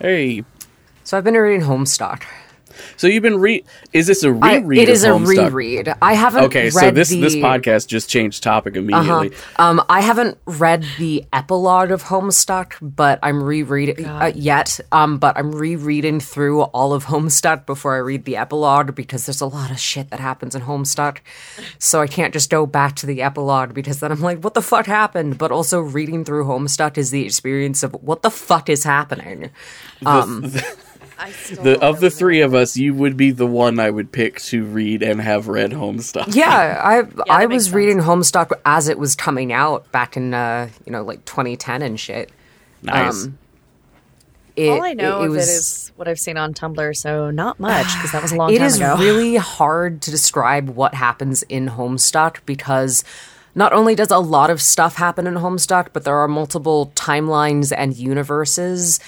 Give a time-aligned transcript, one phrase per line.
[0.00, 0.44] Hey.
[1.02, 2.22] So I've been reading Homestuck.
[2.96, 4.78] So you've been re is this a reread?
[4.82, 5.46] it is of a Homestuck?
[5.52, 5.94] reread.
[6.00, 9.32] I haven't Okay, read so this the, this podcast just changed topic immediately.
[9.56, 14.80] Um, I haven't read the epilogue of Homestuck, but I'm rereading uh, yet.
[14.92, 19.40] Um, but I'm rereading through all of Homestuck before I read the epilogue because there's
[19.40, 21.18] a lot of shit that happens in Homestuck,
[21.78, 24.62] so I can't just go back to the epilogue because then I'm like, what the
[24.62, 25.38] fuck happened?
[25.38, 29.50] But also reading through Homestuck is the experience of what the fuck is happening.
[30.04, 30.62] Um, I still
[31.18, 34.40] The don't of the three of us, you would be the one I would pick
[34.42, 36.34] to read and have read Homestuck.
[36.34, 40.68] Yeah, I I was makes reading Homestuck as it was coming out back in uh,
[40.86, 42.30] you know like 2010 and shit.
[42.82, 43.24] Nice.
[43.24, 43.38] Um,
[44.54, 47.30] It, All I know it, of was, it is what I've seen on Tumblr, so
[47.30, 48.96] not much because that was a long It time is ago.
[48.98, 53.02] really hard to describe what happens in Homestuck because
[53.54, 57.72] not only does a lot of stuff happen in Homestuck, but there are multiple timelines
[57.76, 59.00] and universes,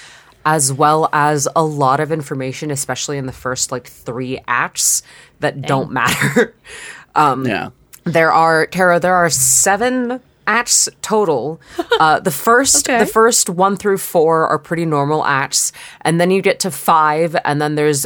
[0.45, 5.03] as well as a lot of information, especially in the first like three acts
[5.39, 6.55] that don't matter.
[7.13, 7.71] Um, yeah.
[8.05, 8.97] There are Tara.
[8.97, 11.59] There are seven acts total.
[11.99, 12.97] Uh, the first, Okay.
[12.97, 17.35] the first one through four are pretty normal acts, and then you get to five,
[17.45, 18.05] and then there's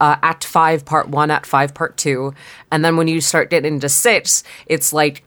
[0.00, 2.34] uh, Act five, Part one, Act five, Part two,
[2.70, 5.24] and then when you start getting into six, it's like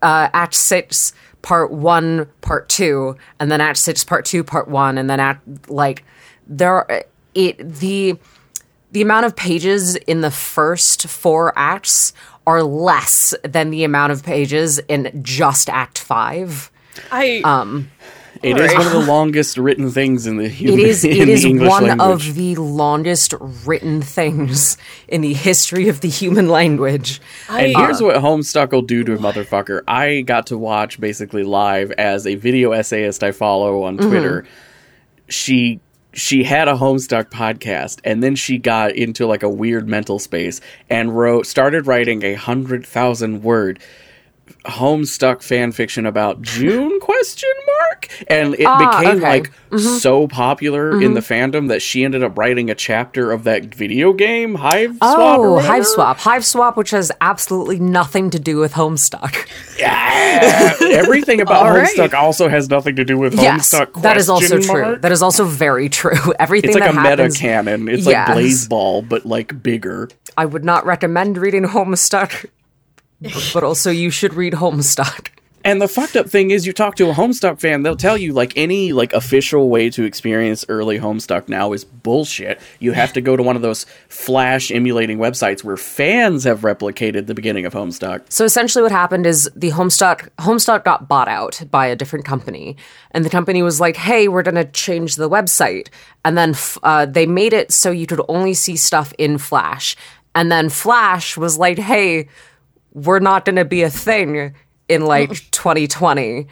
[0.00, 1.12] uh, Act six,
[1.48, 5.70] Part one, Part two, and then Act six, Part two, Part one, and then Act
[5.70, 6.04] like
[6.46, 7.04] there are,
[7.34, 8.18] it the
[8.92, 12.12] the amount of pages in the first four acts
[12.46, 16.70] are less than the amount of pages in just Act Five.
[17.10, 17.90] I Um,
[18.42, 21.24] It is one of the longest written things in the It human, is in it
[21.26, 22.28] the is English one language.
[22.28, 24.76] of the longest written things
[25.08, 27.20] in the history of the human language.
[27.48, 29.82] And here's what Homestuck will do to a motherfucker.
[29.88, 34.08] I got to watch basically live as a video essayist I follow on Mm-hmm.
[34.08, 34.46] Twitter.
[35.28, 35.80] She
[36.14, 40.60] she had a Homestuck podcast and then she got into like a weird mental space
[40.88, 43.78] and wrote started writing a hundred thousand word
[44.64, 49.28] Homestuck fan fiction about June question mark and it Ah, became okay.
[49.28, 53.74] like so popular in the fandom that she ended up writing a chapter of that
[53.74, 55.58] video game Hive Swap Oh.
[55.58, 56.18] Hive Swap.
[56.18, 59.46] Hive Swap, which has absolutely nothing to do with Homestuck.
[59.78, 61.88] Yeah, everything about All right.
[61.96, 64.02] Homestuck also has nothing to do with yes, Homestuck.
[64.02, 64.96] that is also question true.
[65.00, 66.32] That is also very true.
[66.38, 67.88] Everything It's like a meta canon.
[67.88, 68.28] It's Yes.
[68.28, 70.08] like Blaseball, but like bigger.
[70.36, 72.46] I would not recommend reading Homestuck,
[73.54, 75.28] but- also you should read Homestuck.
[75.64, 78.32] And the fucked up thing is, you talk to a Homestuck fan, they'll tell you
[78.32, 82.60] like any like official way to experience early Homestuck now is bullshit.
[82.78, 87.26] You have to go to one of those Flash emulating websites where fans have replicated
[87.26, 88.22] the beginning of Homestuck.
[88.32, 92.76] So essentially, what happened is the Homestuck Homestuck got bought out by a different company,
[93.10, 95.88] and the company was like, "Hey, we're gonna change the website,"
[96.24, 99.96] and then f- uh, they made it so you could only see stuff in Flash,
[100.36, 102.28] and then Flash was like, "Hey,
[103.04, 104.54] we're not gonna be a thing
[104.88, 106.46] in like 2020."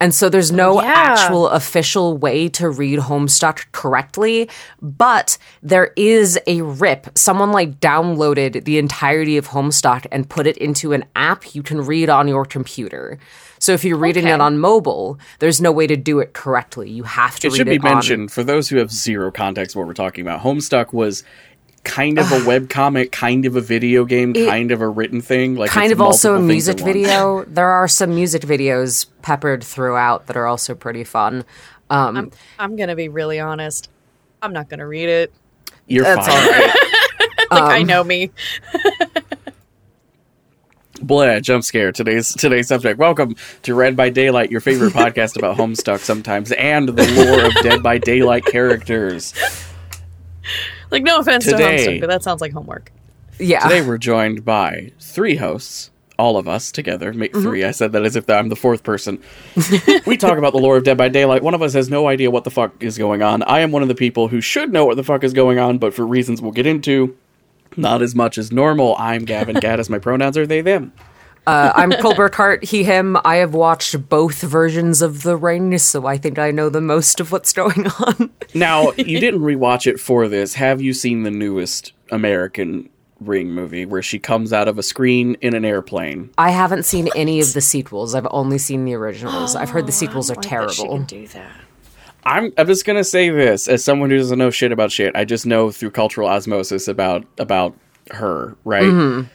[0.00, 0.88] And so there's no Yeah.
[0.92, 4.50] actual official way to read Homestuck correctly,
[4.82, 7.16] but there is a rip.
[7.16, 11.80] Someone like downloaded the entirety of Homestuck and put it into an app you can
[11.80, 13.18] read on your computer.
[13.60, 14.34] So if you're reading Okay.
[14.34, 16.90] it on mobile, there's no way to do it correctly.
[16.90, 19.30] You have to It read should be it on- mentioned for those who have zero
[19.30, 20.42] context what we're talking about.
[20.42, 21.22] Homestuck was
[21.84, 25.54] kind of a webcomic, kind of a video game, kind of a written thing.
[25.54, 27.44] Like kind it's of also a music video.
[27.44, 31.44] There are some music videos peppered throughout that are also pretty fun.
[31.90, 33.88] Um, I'm, I'm gonna be really honest.
[34.42, 35.32] I'm not gonna read it.
[35.86, 36.36] You're That's fine.
[36.36, 36.74] all right.
[37.50, 38.30] Like I Um, know me.
[41.02, 41.92] Blah, jump scare.
[41.92, 42.98] Today's today's subject.
[42.98, 47.52] Welcome to Read by Daylight, your favorite podcast about Homestuck sometimes, and the lore of
[47.62, 49.34] Dead by Daylight characters.
[50.94, 52.92] Like no offense Today- to Homestuck, but that sounds like homework.
[53.38, 53.60] yeah.
[53.60, 57.42] Today we're joined by three hosts, all of us together make mm-hmm.
[57.42, 59.20] 3 I said that as if I'm the fourth person.
[60.06, 61.42] we talk about the lore of Dead by Daylight.
[61.42, 63.42] One of us has no idea what the fuck is going on.
[63.42, 65.78] I am one of the people who should know what the fuck is going on,
[65.78, 67.16] but for reasons we'll get into,
[67.76, 68.94] not as much as normal.
[68.98, 69.90] I'm Gavin Gaddis.
[69.90, 70.92] My pronouns are they them.
[71.46, 73.18] Uh, I'm Colbert Hart, he, him.
[73.24, 77.20] I have watched both versions of The Ring, so I think I know the most
[77.20, 78.30] of what's going on.
[78.54, 80.54] Now, you didn't rewatch it for this.
[80.54, 82.88] Have you seen the newest American
[83.20, 86.30] Ring movie where she comes out of a screen in an airplane?
[86.38, 88.14] I haven't seen any of the sequels.
[88.14, 89.54] I've only seen the originals.
[89.54, 90.96] I've heard the sequels are Like that she terrible.
[90.96, 91.52] can do that.
[92.26, 95.14] I'm I'm just gonna say this as someone who doesn't know shit about shit.
[95.14, 97.76] I just know through cultural osmosis about about
[98.12, 99.26] her, right?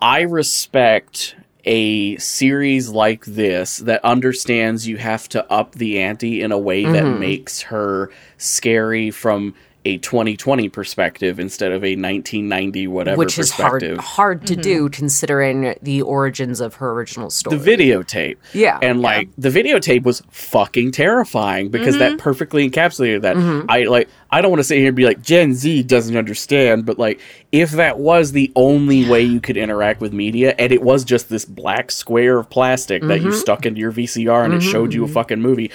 [0.00, 6.52] I respect a series like this that understands you have to up the ante in
[6.52, 7.20] a way that Mm-hmm.
[7.20, 9.54] makes her scary from
[9.86, 13.98] a 2020 perspective instead of a 1990 whatever which is hard perspective.
[14.04, 17.56] hard to do considering the origins of her original story.
[17.56, 18.36] the videotape.
[18.52, 18.78] Yeah.
[18.82, 22.16] And like the videotape was fucking terrifying because Mm-hmm.
[22.16, 23.36] that perfectly encapsulated that.
[23.68, 26.84] I like I don't want to sit here and be like Gen Z doesn't understand,
[26.84, 27.20] but like
[27.52, 31.28] if that was the only way you could interact with media and it was just
[31.28, 33.26] this black square of plastic that Mm-hmm.
[33.26, 35.70] you stuck into your VCR and it showed you a fucking movie.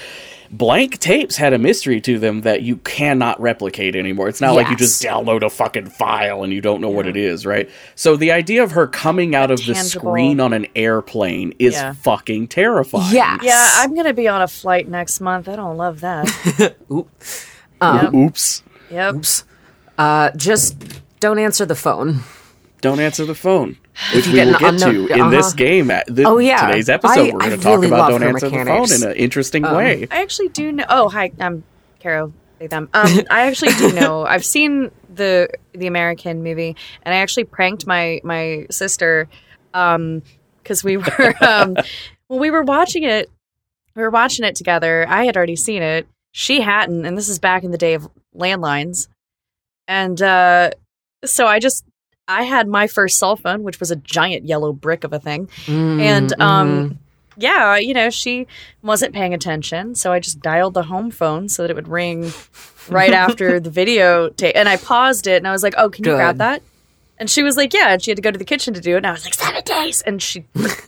[0.51, 4.27] Blank tapes had a mystery to them that you cannot replicate anymore.
[4.27, 7.15] It's not like you just download a fucking file and you don't know what it
[7.15, 7.69] is, right?
[7.95, 11.93] So the idea of her coming out of the screen on an airplane is Yeah.
[11.93, 13.15] fucking terrifying.
[13.15, 13.37] Yeah.
[13.41, 15.47] Yeah, I'm gonna be on a flight next month.
[15.47, 16.75] I don't love that.
[17.81, 18.61] Um, Oops.
[18.91, 19.15] yep.
[19.97, 20.75] Uh, just
[21.19, 22.19] don't answer the phone.
[22.81, 23.77] Don't answer the phone.
[24.15, 25.55] Which we will get unknown- to in this uh-huh.
[25.57, 25.91] game.
[25.91, 26.67] At the, Oh, yeah.
[26.67, 28.91] today's episode, I- we're going I to talk really about don't answer mechanics.
[28.91, 30.07] the phone in an interesting way.
[30.11, 30.85] I actually do know.
[30.89, 31.63] Oh, hi, I'm
[32.01, 32.33] Caro.
[32.59, 32.89] They them.
[32.93, 34.23] Um, I actually do know.
[34.25, 39.27] I've seen the the American movie, and I actually pranked my my sister,
[39.73, 40.21] um,
[40.61, 41.75] because we were um,
[42.27, 43.29] when we were watching it,
[43.95, 45.05] we were watching it together.
[45.09, 46.07] I had already seen it.
[46.33, 49.07] She hadn't, and this is back in the day of landlines,
[49.87, 50.71] and uh,
[51.25, 51.83] so I just.
[52.27, 55.49] I had my first cell phone, which was a giant yellow brick of a thing.
[55.67, 56.99] And um
[57.37, 58.45] yeah, you know, she
[58.83, 62.31] wasn't paying attention, so I just dialed the home phone so that it would ring
[62.89, 64.55] right after the video tape.
[64.55, 66.61] And I paused it and I was like, "Oh, can you grab that?"
[67.17, 68.93] And she was like, "Yeah." And she had to go to the kitchen to do
[68.95, 68.97] it.
[68.97, 70.45] And I was like, seven days." And she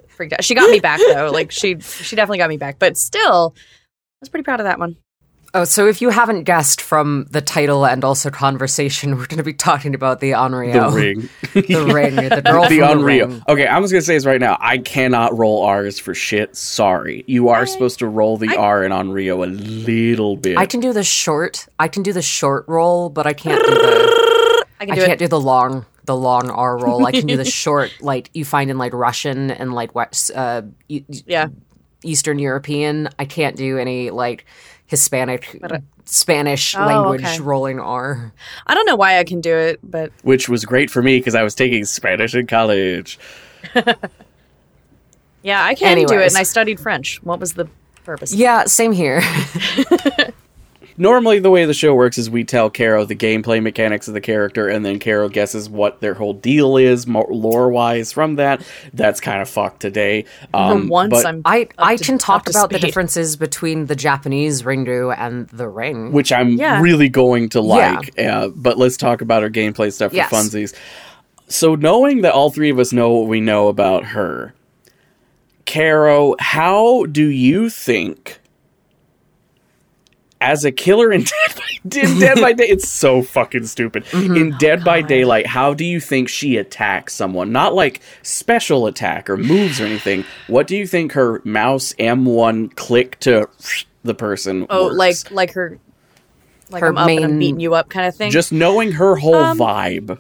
[0.09, 0.43] freaked out.
[0.43, 1.31] She got me back though.
[1.31, 2.77] Like she she definitely got me back.
[2.77, 4.97] But still, I was pretty proud of that one.
[5.55, 9.43] Oh, so if you haven't guessed from the title and also conversation, we're going to
[9.43, 10.89] be talking about the Onryo.
[10.91, 11.29] The ring.
[11.53, 12.15] The ring.
[12.15, 12.99] The girl the from Onryo.
[12.99, 13.43] the ring.
[13.47, 14.57] Okay, I'm just gonna say this right now.
[14.59, 16.55] I cannot roll R's for shit.
[16.55, 17.23] Sorry.
[17.27, 20.57] You are supposed to roll the R in Onryo a little bit.
[20.57, 21.67] I can do the short.
[21.77, 24.65] I can do the short roll, but I can't do the.
[24.81, 25.19] I can I do can't it.
[25.19, 25.85] do the long.
[26.05, 27.05] The long R roll.
[27.05, 30.63] I can do the short, like you find in like Russian and like West, uh,
[30.87, 31.47] Yeah.
[32.03, 33.07] Eastern European.
[33.19, 34.45] I can't do any like
[34.87, 35.61] Hispanic,
[36.05, 37.39] Spanish Oh, language okay.
[37.39, 38.31] rolling R.
[38.67, 41.35] I don't know why I can do it, but which was great for me because
[41.35, 43.17] I was taking Spanish in college.
[45.43, 46.27] yeah, I can do it.
[46.27, 47.21] And I studied French.
[47.23, 47.67] What was the
[48.03, 48.33] purpose?
[48.33, 49.21] Yeah, same here.
[50.97, 54.21] Normally, the way the show works is we tell Caro the gameplay mechanics of the
[54.21, 58.11] character, and then Caro guesses what their whole deal is, lore wise.
[58.11, 58.61] From that,
[58.93, 60.25] that's kind of fucked today.
[60.53, 63.95] Um, once, but- I'm I I can talk up to about the differences between the
[63.95, 66.11] Japanese ringu and the ring.
[66.11, 66.81] which I'm Yeah.
[66.81, 67.95] really going to Yeah.
[67.95, 68.19] like.
[68.19, 70.31] Uh, but let's talk about our gameplay stuff for Yes.
[70.31, 70.73] funsies.
[71.47, 74.53] So, knowing that all three of us know what we know about her,
[75.65, 78.39] Caro, how do you think,
[80.43, 84.03] as a killer in Dead by, in Dead by Day, it's so fucking stupid.
[84.05, 84.35] Mm-hmm.
[84.35, 87.51] In Dead by Daylight, how do you think she attacks someone?
[87.53, 90.25] Not like special attack or moves or anything.
[90.47, 93.47] What do you think her mouse M1 click to
[94.03, 94.67] the person?
[94.69, 94.97] Oh, works?
[94.97, 95.79] like like her,
[96.69, 98.29] like Her I'm up and I'm main- beating you up kind of thing.
[98.31, 100.19] just knowing her whole Um, vibe.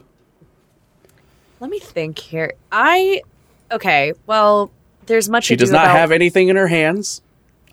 [1.59, 2.53] Let me think here.
[2.71, 3.21] I
[3.71, 4.13] okay.
[4.25, 4.71] Well,
[5.05, 5.45] there's much.
[5.45, 7.21] She ado does not about- have anything in her hands.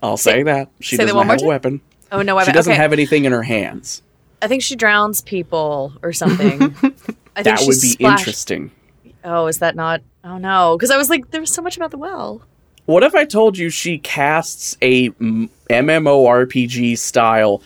[0.03, 0.69] I'll say, that.
[0.79, 1.47] She say doesn't one have a time?
[1.47, 1.81] weapon.
[2.11, 2.81] Oh no, I She doesn't okay.
[2.81, 4.01] have anything in her hands.
[4.41, 6.61] I think she drowns people or something.
[6.63, 8.71] I think That would be splashed- interesting.
[9.23, 10.01] Oh, is that not?
[10.23, 12.41] Oh no, because I was like, there was so much about the well.
[12.85, 17.61] What if I told you she casts a m- MMORPG style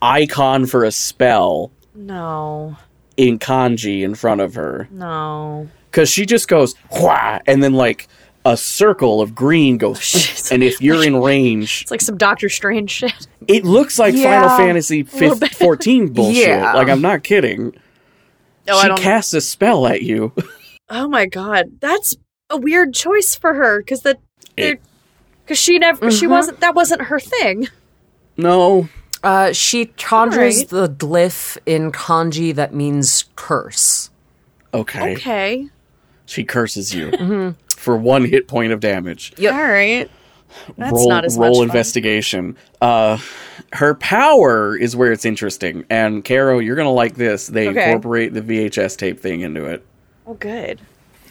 [0.00, 2.76] icon for a spell No,
[3.16, 4.88] in kanji in front of her?
[4.90, 5.68] no.
[5.90, 7.40] Because she just goes, Wah!
[7.46, 8.08] and then like
[8.44, 10.50] a circle of green goes, shit.
[10.52, 13.26] and if you're in range, It's like some Doctor Strange shit.
[13.46, 16.48] it looks like Yeah, Final Fantasy 15, 14 bullshit.
[16.48, 16.72] Yeah.
[16.74, 17.74] Like, I'm not kidding.
[18.68, 19.00] Oh, I she don't.
[19.00, 20.32] casts a spell at you.
[20.88, 22.16] oh my god, that's
[22.50, 24.18] a weird choice for her because that
[24.56, 26.32] because she never she Mm-hmm.
[26.32, 27.68] wasn't that wasn't her thing.
[28.36, 28.88] no,
[29.22, 30.68] Uh, she conjures Alright.
[30.68, 34.10] the glyph in kanji that means curse.
[34.74, 35.14] okay.
[35.14, 35.68] Okay,
[36.26, 37.50] She curses you Mm-hmm.
[37.82, 39.32] For one hit point of damage.
[39.36, 39.54] Yep.
[39.54, 40.10] all right.
[40.76, 41.64] That's roll not as roll much fun.
[41.64, 42.56] investigation.
[42.80, 43.18] Uh,
[43.72, 45.84] her power is where it's interesting.
[45.88, 47.46] And Caro, you're gonna like this.
[47.46, 47.84] They Okay.
[47.86, 49.84] incorporate the VHS tape thing into it.
[50.26, 50.78] Oh, good.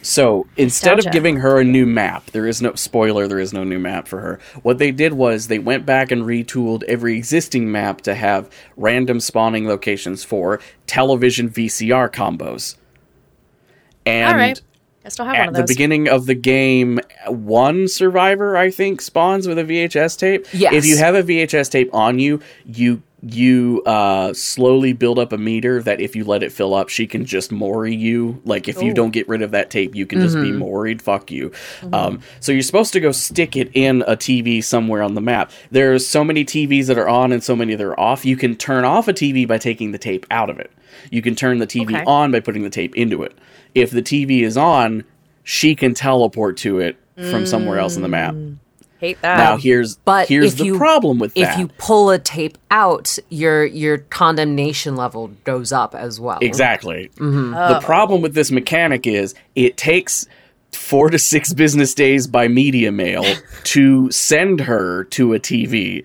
[0.04, 3.28] So instead of giving her a new map, there is no spoiler.
[3.28, 4.40] There is no new map for her.
[4.62, 9.20] What they did was they went back and retooled every existing map to have random
[9.20, 12.74] spawning locations for television VCR combos.
[14.04, 14.60] And All right.
[15.04, 19.00] I still have one At of the beginning of the game, one survivor I think
[19.00, 20.46] spawns with a VHS tape.
[20.52, 20.72] Yes.
[20.74, 25.38] If you have a VHS tape on you, you you uh, slowly build up a
[25.38, 28.42] meter that if you let it fill up, she can just mori you.
[28.44, 31.00] Like if you don't get rid of that tape, you can just be moried.
[31.00, 31.52] Fuck you.
[31.92, 35.52] Um, so you're supposed to go stick it in a TV somewhere on the map.
[35.70, 38.24] There's so many TVs that are on and so many that are off.
[38.24, 40.72] You can turn off a TV by taking the tape out of it.
[41.12, 42.04] You can turn the TV Okay.
[42.04, 43.38] on by putting the tape into it.
[43.74, 45.04] If the TV is on,
[45.44, 46.96] she can teleport to it
[47.30, 48.34] from somewhere else in the map.
[48.98, 49.36] Hate that.
[49.36, 51.58] Now here's But here's the you- problem with If that.
[51.58, 56.38] you pull a tape out, your your condemnation level goes up as well.
[56.40, 57.10] Exactly.
[57.16, 57.50] Mm-hmm.
[57.52, 60.26] The problem with this mechanic is it takes
[60.70, 63.24] four to six business days by media mail
[63.64, 66.04] to send her to a TV.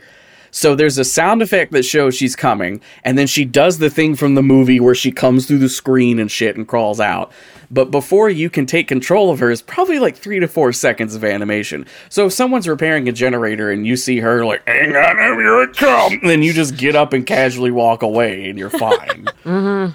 [0.57, 4.15] So there's a sound effect that shows she's coming, and then she does the thing
[4.15, 7.31] from the movie where she comes through the screen and shit and crawls out.
[7.69, 11.13] But before you can take control of her is probably like three to four seconds
[11.13, 11.85] of animation.
[12.09, 15.61] So if someone's repairing a generator and you see her like, hang on, I'm here
[15.61, 19.27] it come, then you just get up and casually walk away and you're fine.
[19.43, 19.93] Mm-hmm.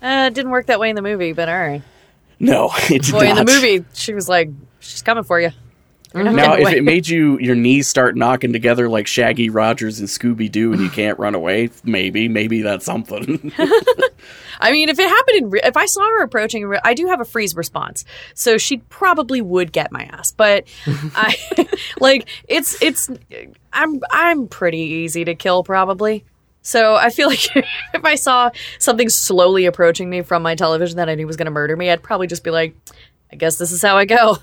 [0.00, 1.82] Uh, it didn't work that way in the movie, but all right.
[2.38, 5.50] No, it did Boy, in the movie, she was like, "She's coming for you."
[6.14, 10.50] Now, if it made you your knees start knocking together like Shaggy Rogers and Scooby
[10.50, 13.52] Doo, and you can't run away, maybe, maybe that's something.
[14.60, 17.08] I mean, if it happened in, re- if I saw her approaching, re- I do
[17.08, 18.04] have a freeze response,
[18.34, 20.30] so she probably would get my ass.
[20.30, 21.34] But I,
[22.00, 23.10] like, it's it's,
[23.72, 26.24] I'm I'm pretty easy to kill probably.
[26.62, 31.08] So I feel like if I saw something slowly approaching me from my television that
[31.08, 32.74] I knew was going to murder me, I'd probably just be like,
[33.30, 34.38] I guess this is how I go.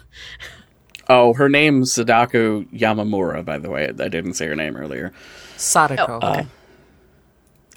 [1.11, 3.85] Oh, her name's Sadako Yamamura, by the way.
[3.87, 5.11] I didn't say her name earlier.
[5.57, 6.19] Sadako.
[6.21, 6.47] Oh, okay.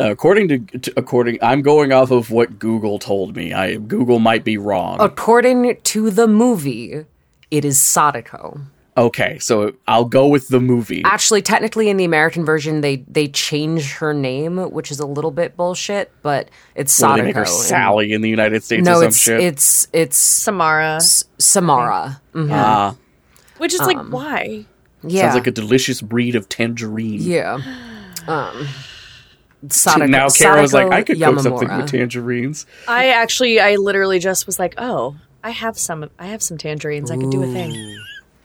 [0.01, 3.53] Uh, according to, to according, I'm going off of what Google told me.
[3.53, 4.97] I Google might be wrong.
[5.01, 7.05] According to the movie,
[7.51, 8.61] it is Sadako.
[8.97, 11.03] Okay, so I'll go with the movie.
[11.05, 15.33] Actually, technically, in the American version, they they change her name, which is a little
[15.33, 16.11] bit bullshit.
[16.23, 17.17] But it's What, Sadako.
[17.17, 19.41] do they make her Sally in the United States or No, some it's shit.
[19.41, 21.01] it's it's Samara,
[21.39, 22.21] Samara.
[22.35, 22.49] Mhm.
[22.53, 22.95] Ah,
[23.65, 24.67] which is like why?
[25.03, 27.21] Yeah, sounds like a delicious breed of tangerine.
[27.21, 27.59] yeah.
[28.27, 28.67] Um,
[29.69, 31.83] Sadako, now Kara's like, I could cook something Yamamura.
[31.83, 32.65] with tangerines.
[32.89, 37.11] I actually, I literally just was like, oh, I have some, I have some tangerines.
[37.11, 37.99] I could do a thing.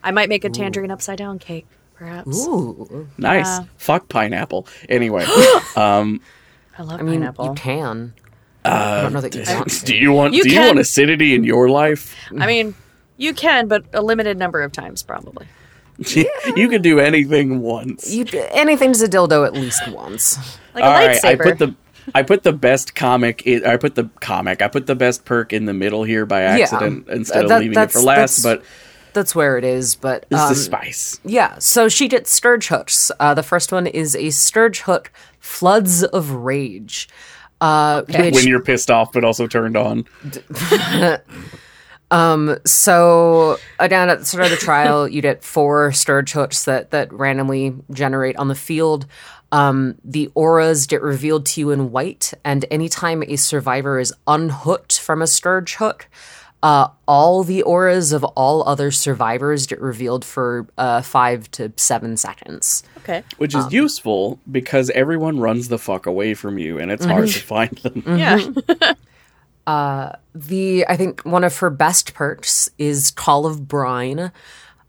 [0.03, 2.45] I might make a tangerine upside down cake, perhaps.
[2.45, 3.45] Ooh, Nice.
[3.45, 3.65] Yeah.
[3.77, 4.67] Fuck pineapple.
[4.89, 5.23] Anyway,
[5.77, 6.19] um,
[6.77, 7.45] I love I mean, pineapple.
[7.45, 8.13] you can.
[8.65, 9.85] I don't know that you want.
[9.85, 12.15] do you want You do you can- want acidity in your life?
[12.37, 12.75] I mean,
[13.19, 15.45] you can, but a limited number of times, probably.
[16.55, 18.09] you can do anything once.
[18.09, 20.37] You anything's a dildo at least once.
[20.73, 21.75] Like All a right, I put the
[22.15, 23.45] I put the best comic.
[23.45, 24.61] In, I put the comic.
[24.61, 27.77] I put the best perk in the middle here by accident instead of That- leaving
[27.77, 28.41] it for last.
[28.41, 28.65] that's- But
[29.13, 31.19] That's where it is, but this um, is spice.
[31.25, 33.11] Yeah, so she gets Scourge hooks.
[33.19, 37.09] Uh, the first one is a Scourge hook, Floods of Rage.
[37.59, 40.05] Uh, which, When you're pissed off, but also turned on.
[42.11, 46.91] so uh, down at the start of the trial, you get four Scourge hooks that,
[46.91, 49.05] that randomly generate on the field.
[49.51, 54.99] Um, the auras get revealed to you in white, and anytime a survivor is unhooked
[54.99, 56.07] from a Scourge hook,
[56.61, 62.15] uh, all the auras of all other survivors get revealed for uh, five to seven
[62.17, 62.83] seconds.
[62.99, 63.23] okay.
[63.37, 67.29] Which Um, is useful because everyone runs the fuck away from you, and it's hard
[67.29, 68.03] to find them.
[68.05, 68.39] Yeah.
[70.33, 74.31] the I think one of her best perks is Call of Brine,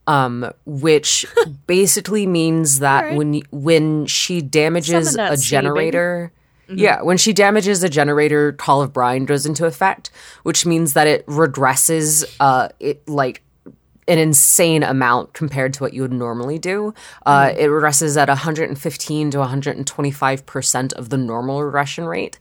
[0.07, 1.27] um, which
[1.67, 3.19] basically means that Alright.
[3.19, 6.33] when when she damages a generator.
[6.73, 10.11] Yeah, when she damages a generator, Call of Brine goes into effect,
[10.45, 13.43] which means that it regresses uh it like
[14.07, 16.95] an insane amount compared to what you would normally do.
[17.27, 17.57] Uh, Mm.
[17.59, 22.39] It regresses at 115 to 125 percent of the normal regression rate.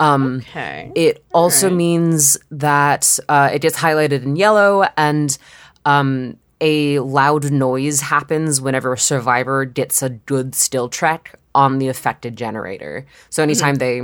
[0.00, 0.92] Okay.
[0.94, 5.36] It also means that uh, it gets highlighted in yellow, and
[5.84, 11.88] um, a loud noise happens whenever a survivor gets a good skill check on the
[11.88, 13.06] affected generator.
[13.30, 14.02] So anytime they,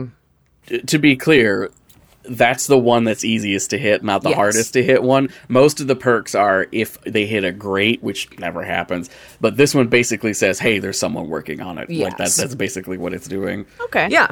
[0.87, 1.71] to be clear,
[2.25, 4.37] that's the one that's easiest to hit, not the Yes.
[4.37, 5.29] hardest to hit one.
[5.49, 9.11] Most of the perks are if they hit a great, which never happens.
[9.41, 12.97] But this one basically says, "Hey, there's someone working on it." Like that, that's basically
[12.97, 13.67] what it's doing.
[13.85, 14.09] Okay.
[14.11, 14.29] yeah.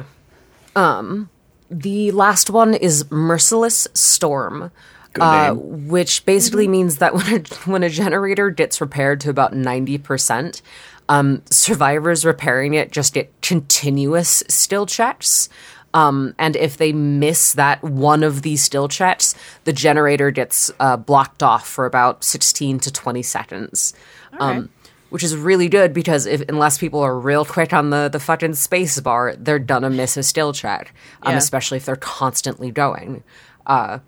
[0.75, 1.29] Um,
[1.69, 4.71] the last one is Merciless Storm.
[5.19, 7.39] Uh, which basically means that when a,
[7.69, 10.59] when a generator gets repaired to about 90%,
[11.07, 15.49] um, survivors repairing it just get continuous skill checks.
[15.93, 20.97] Um, and if they miss that one of these skill checks, the generator gets uh,
[20.97, 23.93] blocked off for about 16 to 20 seconds.
[24.39, 24.69] Um,
[25.13, 28.55] which is really good because if unless people are real quick on the, the fucking
[28.55, 30.91] space bar, they're gonna miss a skill check.
[31.21, 31.37] Um, Yeah.
[31.37, 33.23] especially if they're constantly going.
[33.67, 33.99] Uh,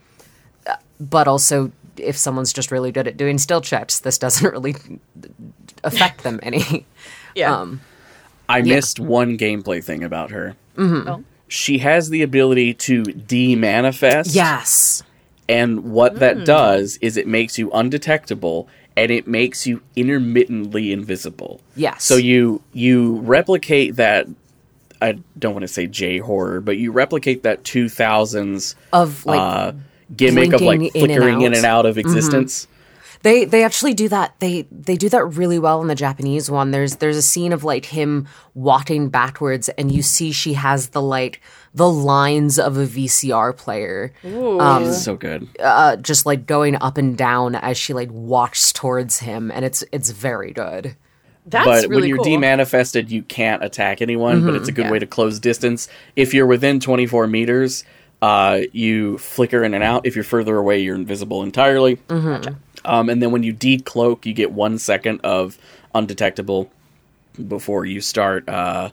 [1.00, 4.76] but also if someone's just really good at doing skill checks, this doesn't really
[5.84, 6.86] affect them any.
[7.36, 7.54] Yeah.
[7.56, 7.82] Um,
[8.50, 10.56] I missed one gameplay thing about her.
[10.78, 11.24] Oh.
[11.50, 14.34] She has the ability to demanifest.
[14.34, 15.04] yes.
[15.50, 16.20] And what Hmm.
[16.20, 21.62] that does is it makes you undetectable and it makes you intermittently invisible.
[21.76, 22.04] Yes.
[22.04, 24.28] So you you replicate that
[25.02, 29.74] I don't want to say J horror, but you replicate that 2000s Of like uh,
[30.16, 32.68] gimmick of like blinking in and flickering in and out of existence.
[33.26, 34.36] They they actually do that.
[34.40, 36.70] They they do that really well in the Japanese one.
[36.70, 41.02] There's there's a scene of like him walking backwards, and you see she has the
[41.02, 41.42] like
[41.74, 45.48] the lines of a VCR player, Um, so good.
[45.60, 49.84] uh, just like going up and down as she like walks towards him, and it's
[49.92, 50.96] it's very good.
[51.48, 52.26] That's but really when you're cool.
[52.28, 54.46] demanifested, you can't attack anyone.
[54.46, 55.88] But it's a good way to close distance.
[56.16, 57.84] If you're within 24 meters,
[58.22, 60.06] uh, you flicker in and out.
[60.06, 61.98] If you're further away, you're invisible entirely.
[62.86, 65.58] Um, and then when you decloak, you get one second of
[65.94, 66.72] undetectable
[67.48, 68.48] before you start.
[68.48, 68.90] Uh,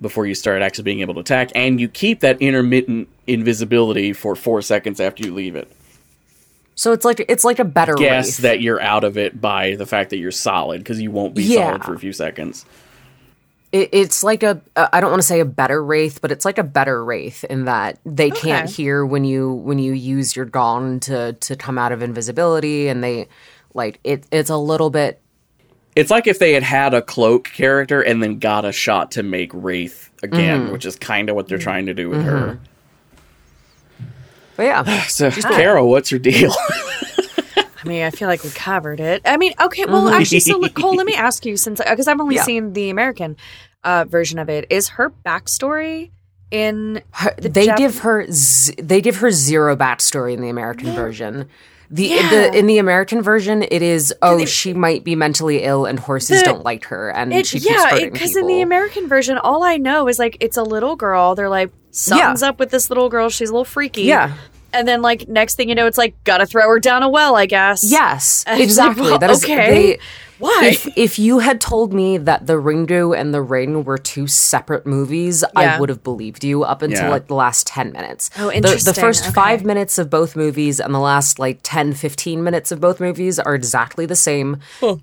[0.00, 4.36] before you start actually being able to attack, and you keep that intermittent invisibility for
[4.36, 5.68] four seconds after you leave it.
[6.76, 9.86] So it's like it's like a better Guess that you're out of it by the
[9.86, 11.70] fact that you're solid because you won't be Yeah.
[11.70, 12.64] solid for a few seconds.
[13.72, 16.58] It, it's like a uh, don't want to say a better wraith, but it's like
[16.58, 21.00] a better wraith in that they can't hear when you when you use your gong
[21.00, 23.28] to to come out of invisibility, and they
[23.74, 24.24] like it.
[24.30, 25.20] It's a little bit
[25.94, 29.22] It's like if they had had a cloak character and then got a shot to
[29.22, 30.72] make Wraith again, Mm-hmm.
[30.72, 32.58] which is kind of what they're trying to do with her.
[34.56, 36.52] But yeah, So, Carol, what's your deal?
[37.90, 39.22] I I feel like we covered it.
[39.24, 42.36] I mean, okay, well, actually, so Cole, let me ask you since because I've only
[42.36, 42.42] Yeah.
[42.44, 43.36] seen the American
[43.84, 44.66] uh, version of it.
[44.70, 46.10] Is her backstory
[46.50, 50.48] in her, the they Jap- give her z- they give her zero backstory in the
[50.48, 51.48] American version.
[51.90, 52.28] The, Yeah.
[52.30, 55.98] the in the American version, it is oh they- she might be mentally ill and
[55.98, 59.08] horses The- don't like her and It, she keeps yeah, hurting because in the American
[59.08, 61.34] version, all I know is like it's a little girl.
[61.34, 63.28] They're like something's up with this little girl.
[63.30, 64.02] She's a little freaky.
[64.02, 64.34] Yeah.
[64.72, 67.36] And then like next thing you know, it's like gotta throw her down a well.
[67.36, 67.84] I guess.
[67.84, 69.10] yes, And it's like, exactly.
[69.10, 69.70] well, that is okay.
[69.96, 69.98] they-
[70.38, 70.66] Why?
[70.72, 74.86] If, if you had told me that The Ringu and The Ring were two separate
[74.86, 77.10] movies, I would have believed you up until Yeah.
[77.10, 78.30] like the last 10 minutes.
[78.38, 79.32] Oh, The- The, first Okay.
[79.32, 83.40] five minutes of both movies and the last like 10, 15 minutes of both movies
[83.40, 84.58] are exactly the same.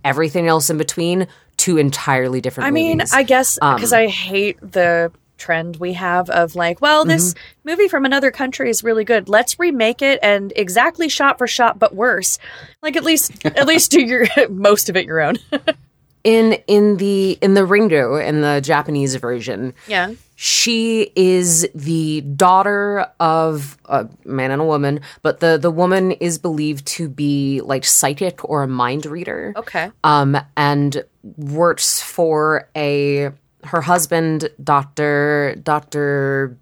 [0.06, 3.02] Everything else in between, two entirely different I mean.
[3.14, 7.70] I guess Um, because I hate the trend we have of like, well, this Mm-hmm.
[7.70, 9.28] movie from another country is really good.
[9.30, 12.38] Let's remake it and exactly shot for shot, but worse.
[12.82, 15.38] Like at least, at least do your most of it your own.
[16.24, 20.14] in in the in the Ringu in the Japanese version, yeah.
[20.36, 26.40] she is the daughter of a man and a woman, but the the woman is
[26.40, 29.54] believed to be like psychic or a mind reader.
[29.56, 29.92] Okay.
[30.04, 31.04] Um, and
[31.38, 33.32] works for a
[33.66, 36.58] her husband, Doctor Doctor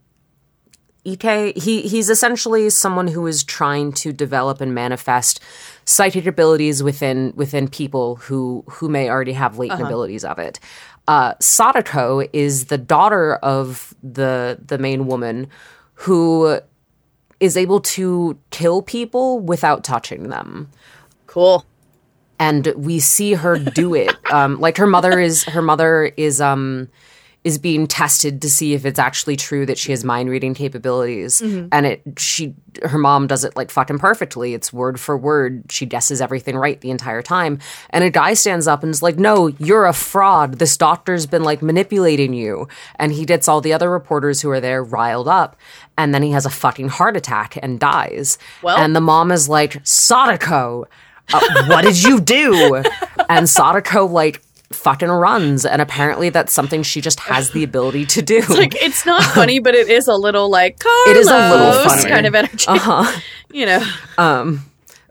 [1.08, 1.56] Ike.
[1.58, 5.40] He he's essentially someone who is trying to develop and manifest
[5.86, 10.60] psychic abilities within within people who who may already have latent abilities of it.
[11.08, 15.48] Uh, Sadako is the daughter of the the main woman
[15.96, 16.60] who
[17.40, 20.70] is able to kill people without touching them
[21.34, 21.66] Cool.
[22.48, 24.12] And we see her do it.
[24.32, 26.90] Um, like her mother is her mother is um
[27.44, 31.42] is being tested to see if it's actually true that she has mind reading capabilities,
[31.74, 32.54] and it she
[32.92, 34.54] her mom does it like fucking perfectly.
[34.54, 35.64] It's word for word.
[35.70, 39.18] She guesses everything right the entire time, and a guy stands up and is like,
[39.20, 40.58] "No, you're a fraud.
[40.60, 44.62] This doctor's been like manipulating you," and he gets all the other reporters who are
[44.62, 45.58] there riled up,
[45.98, 48.38] and then he has a fucking heart attack and dies.
[48.62, 50.86] Well- and the mom is like, "Sadako."
[51.32, 52.84] Uh, what did you do?
[53.30, 58.22] And Sadako like fucking runs, and apparently that's something she just has the ability to
[58.24, 58.42] do.
[58.50, 61.84] Like it's not funny, but it is a little like Carlos It is a little
[61.84, 62.10] funny.
[62.10, 62.66] kind of energy.
[62.68, 63.20] Uh-huh.
[63.52, 63.88] You know.
[64.18, 64.66] Um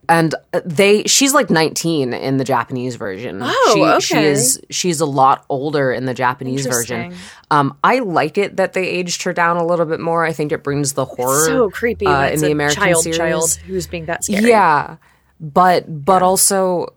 [0.09, 3.38] and they she's like 19 in the Japanese version.
[3.40, 7.14] Oh, she, she is she's a lot older in the Japanese version.
[7.53, 10.25] Um, I like it that they aged her down a little bit more.
[10.25, 13.03] I think it brings the horror so creepy uh, in it's the a American child
[13.05, 13.16] series.
[13.16, 14.48] child who's being that scary.
[14.51, 14.96] Yeah,
[15.42, 16.94] but but also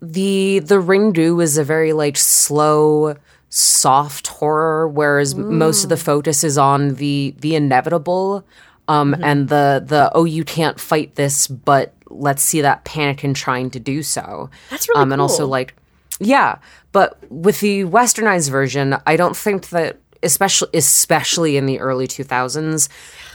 [0.00, 3.14] the the Ringu is a very like slow,
[3.50, 8.44] soft horror, whereas most of the focus is on the the inevitable.
[8.88, 13.34] Um, and the the oh you can't fight this, but let's see that panic in
[13.34, 14.48] trying to do so.
[14.70, 15.74] That's really um, and also like
[16.20, 16.58] yeah,
[16.92, 22.88] but with the westernized version, I don't think that especially especially in the early 2000s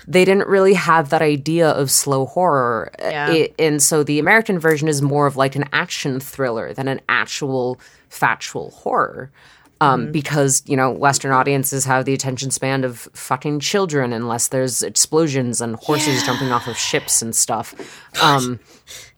[0.07, 2.91] they didn't really have that idea of slow horror.
[2.99, 3.31] Yeah.
[3.31, 6.99] it, and so the american version is more of like an action thriller than an
[7.07, 9.31] actual factual horror
[9.81, 14.81] um, because you know western audiences have the attention span of fucking children unless there's
[14.81, 17.75] explosions and horses jumping off of ships and stuff.
[18.21, 18.59] Um,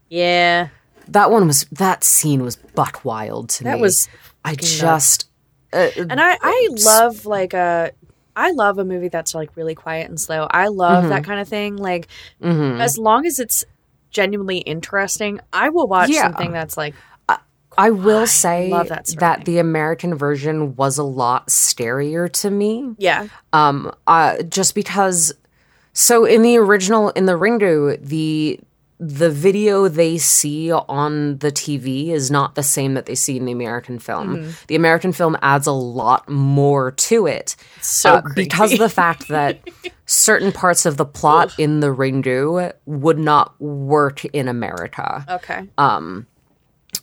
[0.09, 0.69] Yeah.
[1.09, 3.69] that one was that scene was butt wild to me.
[3.69, 4.07] That was
[4.43, 5.27] i just
[5.75, 7.91] uh, And I, I love like a
[8.35, 10.47] I love a movie that's like really quiet and slow.
[10.49, 11.09] I love Mm-hmm.
[11.09, 11.77] that kind of thing.
[11.77, 12.07] Like
[12.41, 13.63] as long as it's
[14.09, 16.23] genuinely interesting, I will watch Yeah.
[16.23, 16.95] something that's like
[17.77, 22.95] I will say love that that the American version was a lot scarier to me.
[22.97, 23.27] yeah.
[23.51, 25.33] Um, uh, just because.
[25.91, 28.59] So in the original, in the Ringu, the
[28.99, 33.45] the video they see on the TV is not the same that they see in
[33.45, 34.37] the American film.
[34.37, 34.51] Mm-hmm.
[34.67, 37.57] The American film adds a lot more to it.
[37.81, 39.59] So uh, because of the fact that
[40.05, 45.67] certain parts of the plot in the Ringu would not work in America Okay.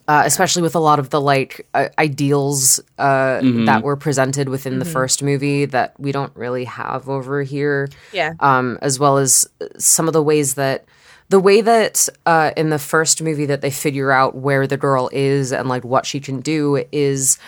[0.09, 4.79] uh, especially with a lot of the like uh, ideals uh, that were presented within
[4.79, 7.89] the first movie that we don't really have over here.
[8.13, 8.33] Yeah.
[8.41, 9.47] Um, as well as
[9.79, 10.87] some of the ways that
[11.33, 15.09] the way that uh, in the first movie that they figure out where the girl
[15.15, 17.39] is and like what she can do is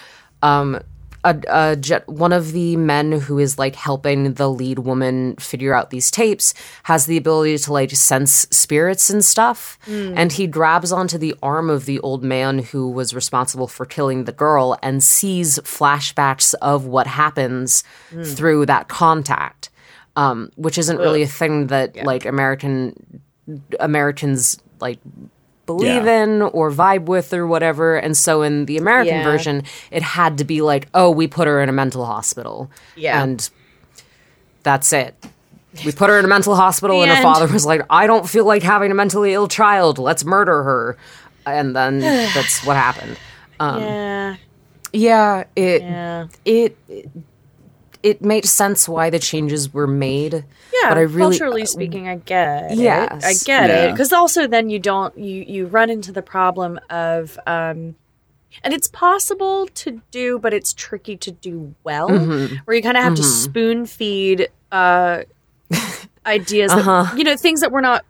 [0.40, 0.80] um,
[1.22, 5.74] a, a jet, one of the men who is like helping the lead woman figure
[5.74, 9.78] out these tapes has the ability to like sense spirits and stuff.
[10.16, 14.24] And he grabs onto the arm of the old man who was responsible for killing
[14.24, 17.84] the girl and sees flashbacks of what happens
[18.24, 19.68] through that contact.
[20.16, 23.20] Um, which isn't really a thing that like American
[23.80, 24.98] Americans like
[25.66, 26.22] believe Yeah.
[26.24, 27.96] in or vibe with or whatever.
[27.96, 29.24] And so in the American Yeah.
[29.24, 32.70] version, it had to be like, oh, we put her in a mental hospital.
[32.96, 33.22] Yeah.
[33.22, 33.48] And
[34.62, 35.14] that's it.
[35.84, 38.44] We put her in a mental hospital, and her father was like, I don't feel
[38.44, 39.98] like having a mentally ill child.
[39.98, 40.96] Let's murder her.
[41.46, 43.16] And then that's what happened.
[43.60, 44.36] Um, yeah.
[44.92, 46.26] Yeah, it, Yeah.
[46.44, 47.08] it, it,
[48.10, 50.34] it made sense why the changes were made.
[50.34, 52.78] Yeah, but I really, culturally speaking, I get it.
[52.78, 53.24] Yes.
[53.24, 57.38] I get it because also then you don't you you run into the problem of
[57.46, 57.96] um,
[58.62, 62.08] and it's possible to do, but it's tricky to do well.
[62.10, 62.56] Mm-hmm.
[62.64, 65.22] Where you kind of have to spoon feed uh,
[66.26, 67.04] ideas, Uh-huh.
[67.04, 68.04] that, you know, things that we're not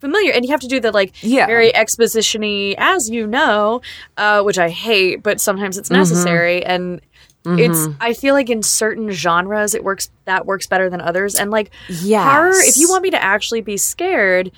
[0.00, 1.46] familiar, and you have to do the like Yeah.
[1.46, 3.80] very exposition-y, as you know,
[4.16, 5.80] uh, which I hate, but sometimes Mm-hmm.
[5.80, 7.00] it's necessary and.
[7.46, 7.88] It's.
[8.00, 10.10] I feel like in certain genres, it works.
[10.24, 11.34] That works better than others.
[11.34, 12.24] And like Yes.
[12.30, 14.50] horror, if you want me to actually be scared,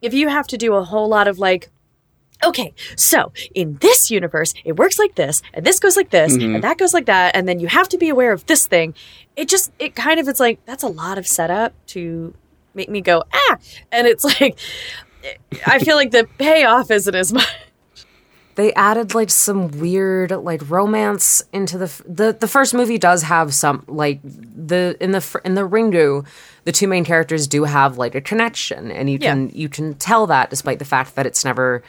[0.00, 1.68] if you have to do a whole lot of like,
[2.42, 6.64] okay, so in this universe, it works like this, and this goes like this, and
[6.64, 8.94] that goes like that, and then you have to be aware of this thing.
[9.36, 12.34] It just, it kind of, it's like, that's a lot of setup to
[12.74, 13.58] make me go, ah!
[13.92, 14.58] And it's like,
[15.66, 17.46] I feel like the payoff isn't as much.
[18.54, 23.22] They added like some weird like romance into the f- the the first movie does
[23.22, 26.26] have some like the in the fr- in the Ringu
[26.64, 29.32] the two main characters do have like a connection and you Yeah.
[29.32, 31.82] can you can tell that despite the fact that it's never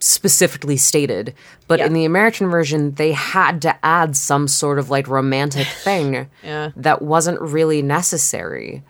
[0.00, 1.32] specifically stated
[1.68, 1.86] but Yeah.
[1.86, 6.70] in the American version they had to add some sort of like romantic thing Yeah.
[6.76, 8.82] that wasn't really necessary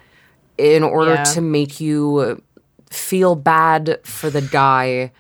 [0.57, 2.43] in order to make you
[2.91, 5.11] feel bad for the guy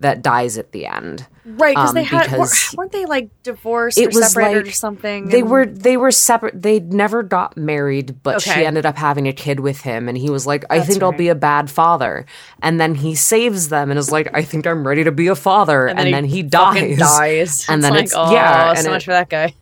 [0.00, 3.96] that dies at the end Right, because Um, they had, because weren't they like divorced
[3.98, 5.28] it or was separated like or something?
[5.28, 6.60] They and- were they were separate.
[6.62, 10.28] They never got married, but she ended up having a kid with him, and he
[10.28, 12.26] was like, "I That's think I'll be a bad father."
[12.62, 15.34] And then he saves them and is like, "I think I'm ready to be a
[15.34, 16.98] father." And, then, he, fucking dies.
[16.98, 17.66] dies.
[17.68, 19.54] And It's then like, it's oh, yeah, and so much for that guy.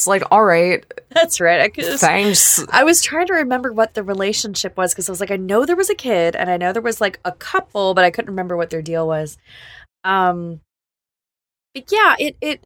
[0.00, 1.60] It's like, all right, That's right.
[1.60, 2.64] I could thanks.
[2.70, 5.66] I was trying to remember what the relationship was because I was like, I know
[5.66, 8.30] there was a kid and I know there was like a couple, but I couldn't
[8.30, 9.36] remember what their deal was.
[10.04, 10.60] Um,
[11.74, 12.64] but yeah, it it.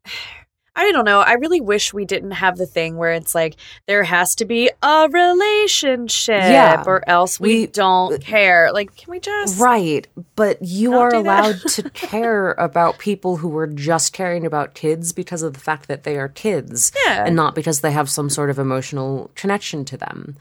[0.77, 1.21] I don't know.
[1.21, 3.55] I really wish we didn't have the thing where it's like
[3.87, 6.83] there has to be a relationship, Yeah.
[6.87, 8.73] or else we, We- don't care.
[8.73, 13.67] Like, can we just Right, but you are allowed to care about people who are
[13.69, 17.25] just caring about kids because of the fact that they are kids, Yeah.
[17.27, 20.37] and not because they have some sort of emotional connection to them.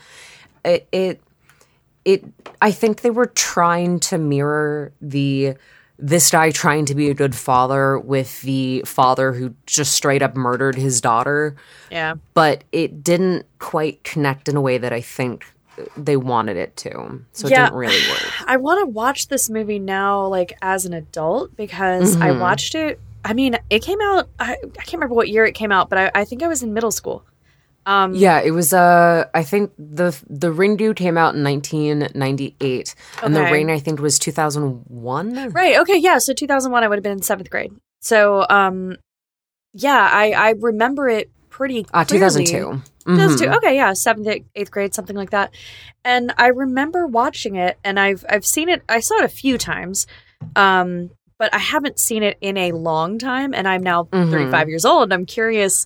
[0.65, 1.21] It, it,
[2.05, 2.23] it.
[2.61, 5.55] I think they were trying to mirror the
[6.03, 10.35] this guy trying to be a good father with the father who just straight up
[10.35, 11.55] murdered his daughter,
[11.89, 12.15] Yeah.
[12.33, 15.45] but it didn't quite connect in a way that I think
[15.95, 17.21] they wanted it to.
[17.31, 17.65] So it Yeah.
[17.65, 18.21] didn't really work.
[18.47, 22.41] I want to watch this movie now, like as an adult, because I mm-hmm.
[22.41, 22.99] watched it.
[23.23, 24.27] I mean, it came out.
[24.37, 26.61] I, I can't remember what year it came out, but I, I think I was
[26.61, 27.23] in middle school.
[27.85, 28.73] Um, Yeah, it was.
[28.73, 33.51] Uh, I think the the Ringu came out in 1998, and the Okay.
[33.51, 35.49] Ring I think was 2001.
[35.51, 35.79] Right.
[35.79, 35.97] Okay.
[35.97, 36.17] Yeah.
[36.19, 37.73] So 2001, I would have been in seventh grade.
[38.01, 38.97] So, um,
[39.73, 41.85] yeah, I I remember it pretty.
[41.93, 42.45] Ah, clearly.
[42.45, 42.81] 2002.
[43.05, 43.45] 2002.
[43.47, 43.57] Mhm.
[43.57, 45.51] Okay, yeah, seventh, eighth- grade, something like that.
[46.05, 48.81] And I remember watching it, and I've I've seen it.
[48.87, 50.07] I saw it a few times,
[50.55, 53.53] um, but I haven't seen it in a long time.
[53.53, 54.31] And I'm now Mhm.
[54.31, 55.03] 35 years old.
[55.03, 55.85] And I'm curious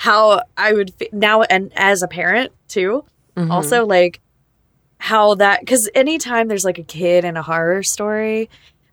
[0.00, 3.04] how I would fe- now, and as a parent too,
[3.36, 3.50] Mhm.
[3.50, 4.20] also like
[4.98, 8.48] how that because anytime there's like a kid in a horror story,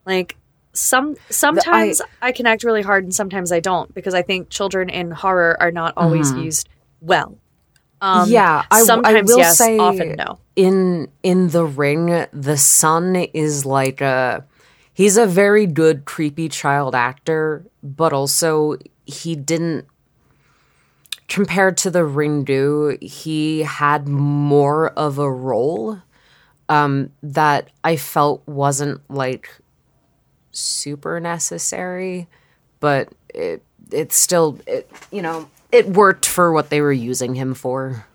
[0.07, 0.35] like
[0.73, 5.11] some sometimes I, connect really hard and sometimes I don't because I think children in
[5.11, 6.43] horror are not always Mhm.
[6.45, 6.69] used
[7.01, 7.37] well.
[8.01, 10.39] Um, yeah, I, I sometimes will yes, say often no.
[10.55, 14.43] in in the ring, the son is like a
[14.91, 19.85] he's a very good creepy child actor, but also he didn't
[21.27, 26.01] compared to the Ringu, he had more of a role
[26.67, 29.49] um that I felt wasn't like
[30.51, 32.27] super necessary,
[32.79, 37.53] but it it still it, you know, it worked for what they were using him
[37.53, 38.05] for.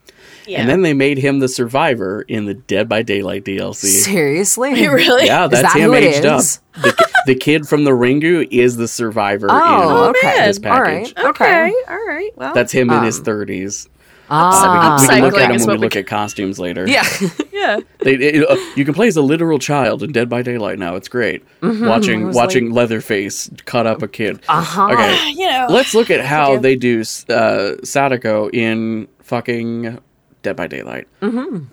[0.47, 0.61] Yeah.
[0.61, 3.87] And then they made him the survivor in the Dead by Daylight DLC.
[3.87, 4.73] Seriously?
[4.89, 5.27] really?
[5.27, 6.43] Yeah, that's that him aged up.
[6.75, 10.47] The, the kid from the Ringu is the survivor Oh, in okay.
[10.47, 11.15] this package.
[11.17, 11.27] right.
[11.27, 11.75] okay.
[11.89, 12.31] All right.
[12.37, 13.89] Well, That's him in his Um, 30s.
[14.33, 16.87] Ah, we can look at him when we what we look at costumes later.
[16.89, 17.05] yeah.
[17.53, 17.81] yeah.
[17.99, 20.95] They, it- uh, you can play as a literal child in Dead by Daylight now.
[20.95, 21.45] It's great.
[21.61, 21.85] Mm-hmm.
[21.87, 24.41] Watching was watching Leatherface cut up a kid.
[24.49, 24.93] Uh-huh.
[24.93, 25.67] Okay, You know.
[25.69, 29.99] let's look at how they do uh, Sadako in fucking
[30.43, 31.09] Dead by Daylight.
[31.21, 31.65] Mm-hmm.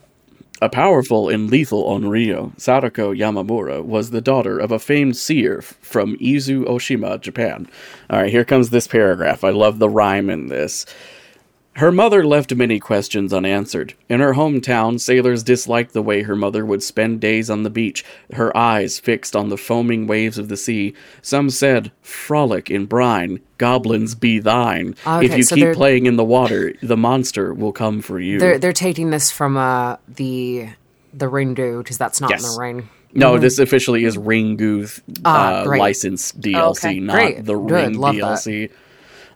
[0.59, 5.77] A powerful and lethal Onryo, Sadako Yamamura was the daughter of a famed seer f-
[5.81, 7.69] from Izu Oshima, Japan.
[8.09, 9.43] All right, here comes this paragraph.
[9.43, 10.87] I love the rhyme in this.
[11.77, 13.93] Her mother left many questions unanswered.
[14.09, 18.03] In her hometown, sailors disliked the way her mother would spend days on the beach,
[18.33, 20.95] her eyes fixed on the foaming waves of the sea.
[21.21, 24.95] Some said, Frolic in brine, goblins be thine.
[25.05, 28.39] if you so keep playing in the water, the monster will come for you.
[28.39, 30.69] They're they're taking this from uh the
[31.13, 32.89] the Ringu because that's not in the ring.
[33.13, 35.79] no, this officially is Ringu Ah, uh, great.
[35.79, 36.99] licensed DLC, Okay.
[36.99, 37.45] not Great.
[37.45, 37.71] the Good.
[37.71, 38.69] Ring Love that.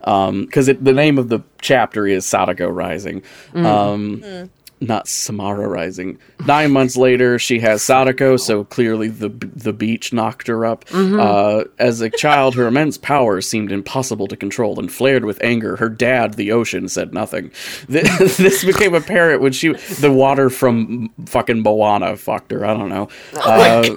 [0.03, 3.21] Because the name of the chapter is Sadako Rising,
[3.53, 3.65] Mm.
[3.65, 4.49] um,
[4.83, 6.17] not Samara Rising.
[6.47, 10.85] Nine months later, she has Sadako, so clearly the the beach knocked her up.
[10.85, 11.19] Mm-hmm.
[11.19, 15.75] Uh, as a child, her immense power seemed impossible to control, and flared with anger.
[15.75, 17.51] Her dad, the ocean, said nothing.
[17.87, 22.65] This, this became apparent when she the water from fucking Moana fucked her.
[22.65, 23.07] I don't know.
[23.35, 23.87] Uh,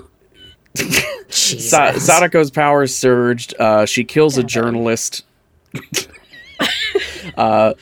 [0.75, 1.71] Jesus.
[1.71, 3.55] Sa- Sadako's powers surged.
[3.59, 5.25] Uh, she kills a journalist.
[7.37, 7.75] uh,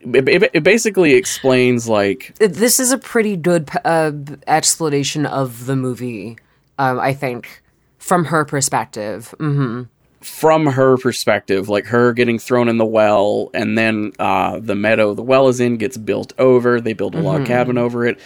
[0.00, 4.12] it, it- it basically explains like this is a pretty good uh,
[4.46, 6.38] explanation of the movie.
[6.78, 7.62] Um, I think
[7.98, 9.34] from her perspective.
[9.38, 9.82] hmm
[10.22, 15.14] from her perspective, like her getting thrown in the well, and then uh, the meadow
[15.14, 16.78] the well is in gets built over.
[16.78, 18.20] They build a log cabin over it.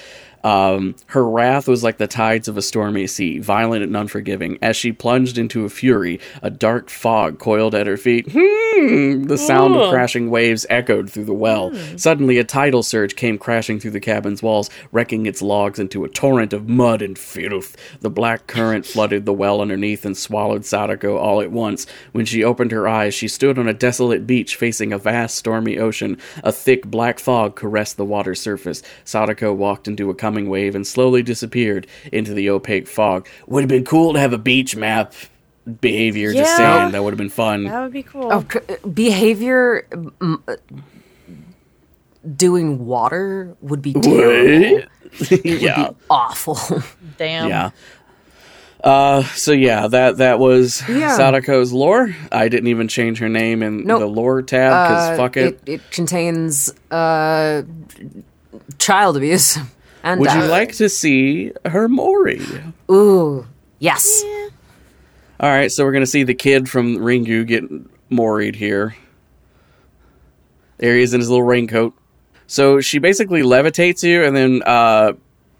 [0.44, 4.58] Um, her wrath was like the tides of a stormy sea, violent and unforgiving.
[4.62, 8.26] As she plunged into a fury, a dark fog coiled at her feet.
[8.30, 11.74] Hmm, the sound of crashing waves echoed through the well.
[11.96, 16.08] Suddenly, a tidal surge came crashing through the cabin's walls, wrecking its logs into a
[16.08, 17.76] torrent of mud and filth.
[18.00, 21.86] The black current flooded the well underneath and swallowed Sadako all at once.
[22.12, 25.78] When she opened her eyes, she stood on a desolate beach facing a vast stormy
[25.78, 26.18] ocean.
[26.42, 28.82] A thick black fog caressed the water's surface.
[29.04, 33.28] Sadako walked into a coming wave and slowly disappeared into the opaque fog.
[33.46, 35.12] Would have been cool to have a beach map
[35.80, 36.80] behavior, just Yeah.
[36.80, 36.92] saying.
[36.92, 37.64] That would have been fun.
[37.64, 38.30] That would be cool.
[38.32, 39.86] Oh, c- behavior
[40.20, 40.36] uh,
[42.36, 44.82] doing water would be terrible.
[45.44, 45.90] yeah.
[46.10, 46.58] Awful.
[47.18, 47.48] Damn.
[47.48, 47.70] Yeah.
[48.82, 51.16] Uh, so yeah, that that was Yeah.
[51.16, 52.14] Sadako's lore.
[52.32, 54.00] I didn't even change her name in Nope.
[54.00, 55.60] the lore tab because Uh, fuck it.
[55.64, 55.72] it.
[55.74, 57.62] It contains uh,
[58.78, 59.56] child abuse.
[60.04, 62.40] And Would you like to see her Mori?
[62.90, 63.46] Ooh,
[63.80, 64.22] yes.
[65.40, 67.64] All right, so we're gonna see the kid from Ringu get
[68.10, 68.94] Mori'd here.
[70.78, 71.94] There he is in his little raincoat.
[72.46, 75.14] So she basically levitates you and then uh,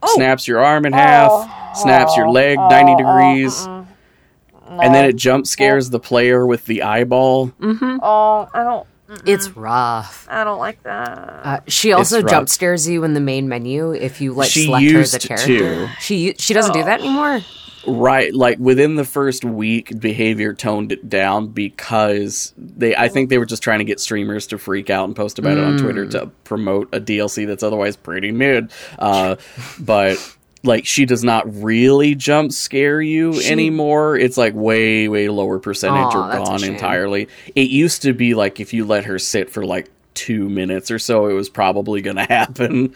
[0.06, 0.14] Oh.
[0.16, 1.30] snaps your arm in half,
[1.78, 7.50] snaps your leg ninety degrees, and then it jump scares the player with the eyeball.
[7.62, 8.86] Oh, I don't.
[9.26, 10.26] It's rough.
[10.30, 11.08] I don't like that.
[11.44, 12.30] Uh, she also rough.
[12.30, 15.16] jump scares you in the main menu if you like She select her as a
[15.16, 15.86] used character.
[15.86, 15.88] to.
[16.00, 17.40] She she doesn't do that anymore.
[17.86, 22.96] Right, like within the first week, behavior toned it down because they.
[22.96, 25.58] I think they were just trying to get streamers to freak out and post about
[25.58, 28.72] it on Twitter to promote a DLC that's otherwise pretty mid.
[28.98, 29.36] Uh,
[29.78, 30.16] but
[30.64, 34.16] like, she does not really jump scare you anymore.
[34.16, 37.28] It's like way, way lower percentage Aw, or gone entirely.
[37.54, 40.98] It used to be like if you let her sit for like two minutes or
[40.98, 42.94] so, it was probably going to happen.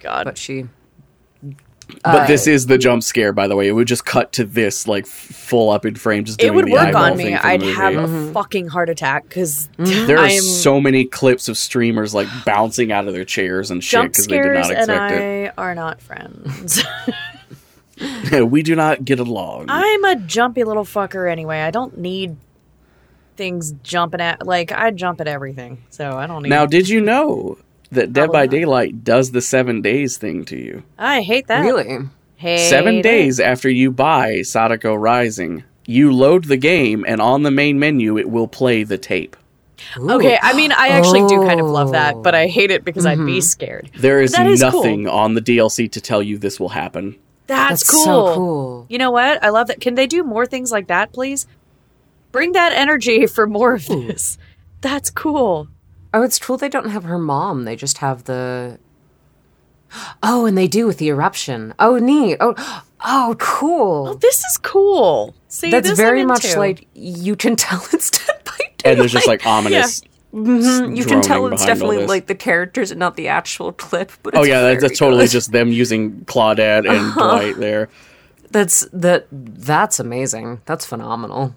[0.00, 0.24] God.
[0.24, 0.66] But she
[2.02, 3.68] But this is the jump scare, by the way.
[3.68, 6.66] It would just cut to this, like full up in frame, just doing it would
[6.66, 7.24] the work on me.
[7.24, 7.72] thing from the I'd movie.
[7.72, 8.32] have a mm-hmm.
[8.32, 10.06] fucking heart attack because mm.
[10.06, 13.82] There are I'm so many clips of streamers like bouncing out of their chairs and
[13.82, 16.84] shit jump because they did scares not and expect I are not friends.
[17.96, 18.48] it.
[18.50, 19.66] we do not get along.
[19.68, 21.60] I'm a jumpy little fucker anyway.
[21.60, 22.36] I don't need
[23.36, 26.48] things jumping at like I jump at everything, so I don't need.
[26.48, 27.58] now, did you know
[27.94, 28.50] that Dead by not.
[28.50, 30.82] Daylight does the seven days thing to you?
[30.98, 31.60] I hate that.
[31.60, 31.98] really
[32.36, 33.02] Hate seven it.
[33.02, 38.18] days after you buy Sadako Rising, you load the game, and on the main menu,
[38.18, 39.36] it will play the tape.
[39.98, 42.22] Okay, I mean, I actually do kind of love that, Oh.
[42.22, 43.26] but I hate it because I'd Mm-hmm.
[43.26, 43.90] be scared.
[43.98, 44.72] There is, That is cool.
[44.72, 47.16] nothing on the DLC to tell you this will happen.
[47.46, 48.04] That's, That's cool.
[48.04, 48.86] so cool.
[48.88, 49.42] You know what?
[49.44, 49.80] I love that.
[49.80, 51.46] Can they do more things like that, please?
[52.32, 54.38] Bring that energy for more of this.
[54.80, 55.68] That's cool.
[56.14, 57.64] Oh, it's cool they don't have her mom.
[57.64, 58.78] They just have the.
[60.22, 61.74] Oh, and they do with the eruption.
[61.80, 62.36] Oh, neat.
[62.38, 62.54] Oh,
[63.04, 64.08] oh, cool.
[64.10, 65.34] Oh, this is cool.
[65.48, 66.58] See, That's this very I'm much into.
[66.60, 68.82] like you can tell it's Dead by Daylight.
[68.84, 70.02] And there's just like ominous.
[70.32, 70.94] Mm-hmm.
[70.96, 74.12] you can tell it's definitely like the characters and not the actual clip.
[74.22, 77.30] But Oh yeah, that's, that's totally just them using Claudette and uh-huh.
[77.30, 77.88] Dwight there.
[78.50, 79.26] that's that.
[79.30, 80.60] That's amazing.
[80.64, 81.54] That's phenomenal.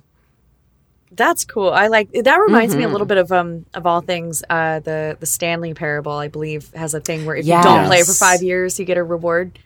[1.12, 1.70] That's cool.
[1.70, 2.36] I like that.
[2.38, 2.92] Reminds me a Mm-hmm.
[2.94, 4.44] little bit of um of all things.
[4.50, 8.04] Uh, the the Stanley Parable, I believe, has a thing where if you don't play
[8.04, 9.58] for five years, you get a reward,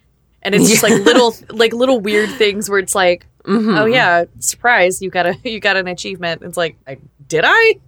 [0.43, 3.75] and it's just like little like little weird things where it's like, Mm-hmm.
[3.75, 6.43] oh yeah, surprise, you got a you got an achievement.
[6.43, 7.79] It's like, I, did I?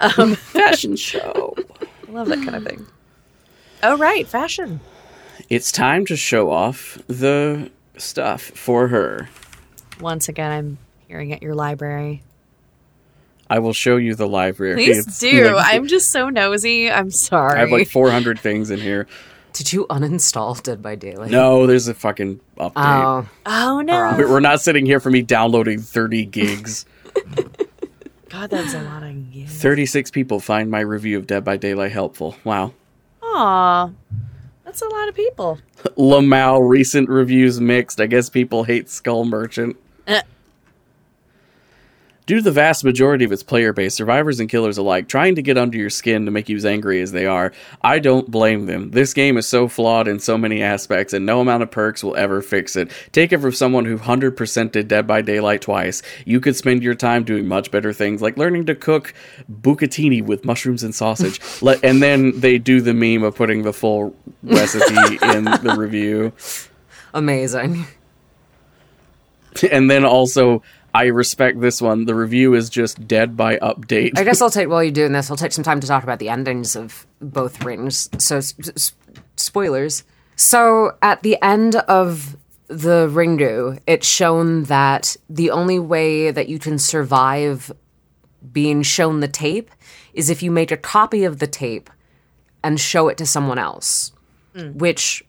[0.00, 1.54] Um, Fashion show.
[2.06, 2.86] I love that kind of thing.
[3.82, 4.80] Oh right, fashion.
[5.48, 9.28] It's time to show off the stuff for her.
[10.00, 12.22] Once again, I'm hearing at your library.
[13.50, 14.74] I will show you the library.
[14.74, 15.54] Please It's do.
[15.54, 16.90] like- I'm just so nosy.
[16.90, 17.56] I'm sorry.
[17.56, 19.06] I have like 400 things in here.
[19.54, 21.30] Did you uninstall Dead by Daylight?
[21.30, 22.72] No, there's a fucking update.
[22.76, 26.84] Oh, oh no, We- We're not sitting here for me downloading 30 gigs.
[28.28, 29.56] God, that's a lot of gigs.
[29.60, 32.36] 36 people find my review of Dead by Daylight helpful.
[32.44, 32.74] Wow.
[33.22, 33.90] Aw,
[34.64, 35.58] that's a lot of people.
[35.96, 38.00] Lamau recent reviews mixed.
[38.00, 39.76] I guess people hate Skull Merchant.
[40.06, 40.20] Eh.
[42.28, 45.40] Due to the vast majority of its player base, survivors and killers alike trying to
[45.40, 48.66] get under your skin to make you as angry as they are, I don't blame
[48.66, 48.90] them.
[48.90, 52.14] This game is so flawed in so many aspects, and no amount of perks will
[52.16, 52.90] ever fix it.
[53.12, 56.02] Take it from someone who 100% did Dead by Daylight twice.
[56.26, 59.14] You could spend your time doing much better things, like learning to cook
[59.50, 61.40] bucatini with mushrooms and sausage.
[61.82, 66.34] And then they do the meme of putting the full recipe in the review.
[67.14, 67.86] amazing.
[69.70, 70.62] And then also,
[70.98, 72.06] I respect this one.
[72.06, 74.18] The review is just dead by update.
[74.18, 75.30] I guess I'll take while you're doing this.
[75.30, 78.10] I'll take some time to talk about the endings of both rings.
[78.18, 78.92] So, s- s-
[79.36, 80.02] spoilers.
[80.34, 86.58] So, at the end of the Ringu, it's shown that the only way that you
[86.58, 87.70] can survive
[88.50, 89.70] being shown the tape
[90.14, 91.90] is if you make a copy of the tape
[92.64, 94.10] and show it to someone else,
[94.52, 94.74] mm.
[94.74, 95.22] which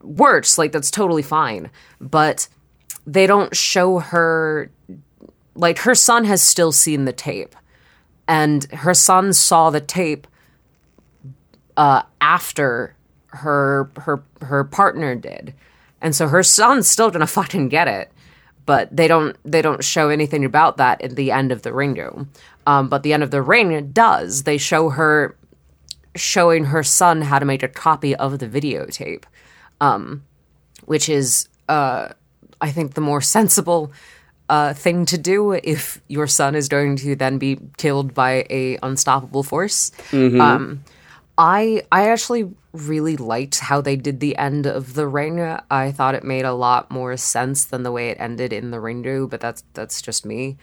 [0.00, 0.58] works.
[0.58, 1.72] Like, that's totally fine.
[2.00, 2.46] But
[3.06, 4.70] they don't show her
[5.54, 7.54] like her son has still seen the tape.
[8.28, 10.26] And her son saw the tape
[11.76, 12.94] uh, after
[13.28, 15.54] her her her partner did.
[16.00, 18.10] And so her son's still gonna fucking get it.
[18.66, 22.28] But they don't they don't show anything about that at the end of the ringu
[22.66, 24.44] um, but the end of the ring does.
[24.44, 25.36] They show her
[26.14, 29.24] showing her son how to make a copy of the videotape
[29.80, 30.24] um,
[30.84, 32.08] which is uh,
[32.60, 33.92] I think the more sensible
[34.48, 38.78] uh, thing to do if your son is going to then be killed by a
[38.82, 39.92] unstoppable force.
[40.40, 40.84] Um,
[41.38, 45.40] I I actually really liked how they did the end of the ring.
[45.70, 48.76] I thought it made a lot more sense than the way it ended in the
[48.78, 50.58] Ringu, but that's that's just me.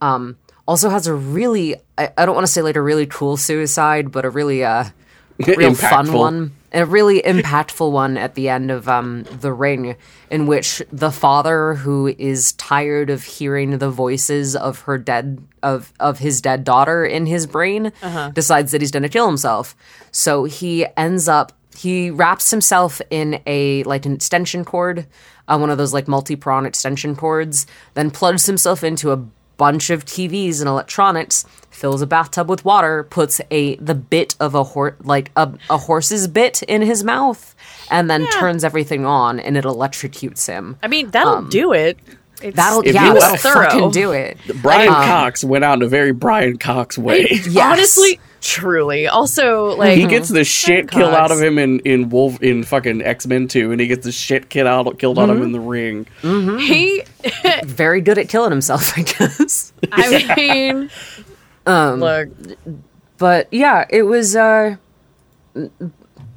[0.00, 0.36] Um,
[0.66, 4.12] also has a really I, I don't want to say like a really cool suicide,
[4.12, 4.84] but a really uh
[5.46, 9.96] real fun one, a really impactful one at the end of um, The Ring,
[10.30, 15.92] in which the father, who is tired of hearing the voices of her dead of
[15.98, 17.92] of his dead daughter in his brain,
[18.34, 19.74] decides that he's going to kill himself.
[20.12, 25.06] So he ends up he wraps himself in a like an extension cord,
[25.46, 29.24] uh, one of those like multi-prong extension cords, then plugs himself into a
[29.56, 31.44] bunch of TVs and electronics,
[31.78, 35.78] fills a bathtub with water, puts a the bit of a horse like a, a
[35.78, 37.54] horse's bit in his mouth,
[37.90, 40.76] and then turns everything on and it electrocutes him.
[40.82, 41.98] I mean, that'll um, do it.
[42.40, 43.64] It's, That'll If yeah, you- that'll thorough.
[43.68, 44.38] fucking do it.
[44.62, 47.26] Brian um, Cox went out in a very Brian Cox way.
[47.48, 47.72] Yes.
[47.72, 49.08] honestly, truly.
[49.08, 52.62] Also, like He gets the shit Brian killed out of him in in Wolf in
[52.62, 55.36] fucking X Men Two, and he gets the shit killed out killed out of him
[55.36, 55.46] mm-hmm.
[55.46, 56.06] in the ring.
[56.22, 56.58] Mm-hmm.
[56.58, 57.02] he.
[57.64, 59.72] Very good at killing himself, I guess.
[59.92, 60.90] I mean,
[61.68, 62.28] Um, look,
[63.18, 64.76] but yeah, it was uh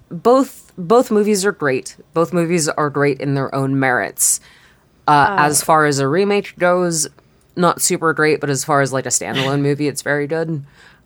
[0.10, 1.96] both both movies are great.
[2.14, 4.40] Both movies are great in their own merits.
[5.08, 7.08] Uh, as far as a remake goes,
[7.56, 10.64] not super great, but as far as like a standalone movie, it's very good.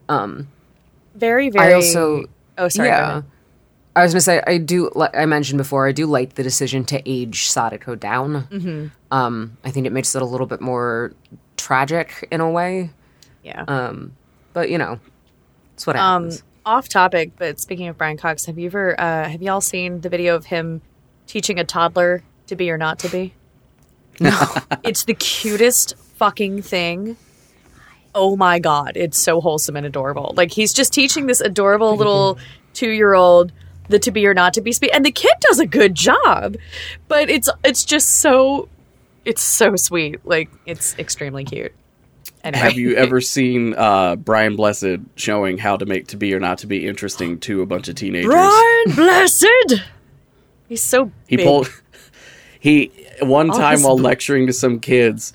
[0.09, 1.49] very, very.
[1.57, 2.25] I also
[2.57, 2.89] Oh, sorry.
[2.89, 3.21] yeah.
[3.95, 4.89] I was gonna say I do.
[4.93, 8.43] Like I mentioned before, I do like the decision to age Sadako down.
[8.51, 8.87] Mm-hmm.
[9.11, 11.13] Um, I think it makes it a little bit more
[11.57, 12.89] tragic in a way.
[13.45, 13.93] Yeah.
[14.53, 14.99] But you know,
[15.75, 16.43] it's what Um, happens.
[16.65, 20.09] off topic, but speaking of Brian Cox, have you ever uh, have y'all seen the
[20.09, 20.81] video of him
[21.27, 23.33] teaching a toddler to be or not to be?
[24.19, 24.31] No,
[24.83, 27.17] it's the cutest fucking thing.
[28.13, 30.33] Oh my god, it's so wholesome and adorable.
[30.37, 32.37] Like he's just teaching this adorable little
[32.73, 33.51] two year old
[33.89, 36.55] the to be or not to be speak, and the kid does a good job.
[37.09, 38.69] But it's it's just so
[39.25, 40.25] it's so sweet.
[40.25, 41.73] Like it's extremely cute.
[42.49, 42.61] Anyway.
[42.63, 46.59] Have you ever seen uh, Brian Blessed showing how to make to be or not
[46.59, 48.27] to be interesting to a bunch of teenagers?
[48.29, 49.81] Brian Blessed.
[50.69, 51.45] He's so He big.
[51.47, 51.69] pulled.
[52.59, 52.91] He
[53.21, 55.33] one Oh, time while lecturing to some kids,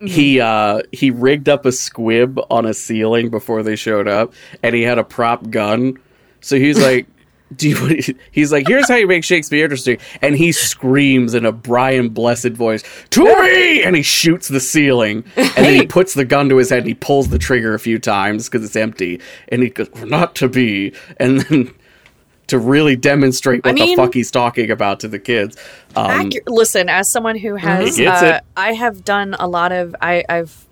[0.00, 4.32] he uh he rigged up a squib on a ceiling before they showed up,
[4.64, 5.96] and he had a prop gun.
[6.40, 7.06] So he's like.
[7.56, 11.52] Do you, he's like, here's how you make Shakespeare interesting, and he screams in a
[11.52, 16.24] Brian Blessed voice, "To me!" and he shoots the ceiling, and then he puts the
[16.24, 19.20] gun to his head, and he pulls the trigger a few times because it's empty,
[19.48, 21.72] and he goes, "Not to be," and then
[22.48, 25.56] to really demonstrate what I mean- the fuck he's talking about to the kids.
[25.94, 28.40] Um, Listen, as someone who has, uh.
[28.56, 29.94] I have done a lot of.
[30.00, 30.66] I, I've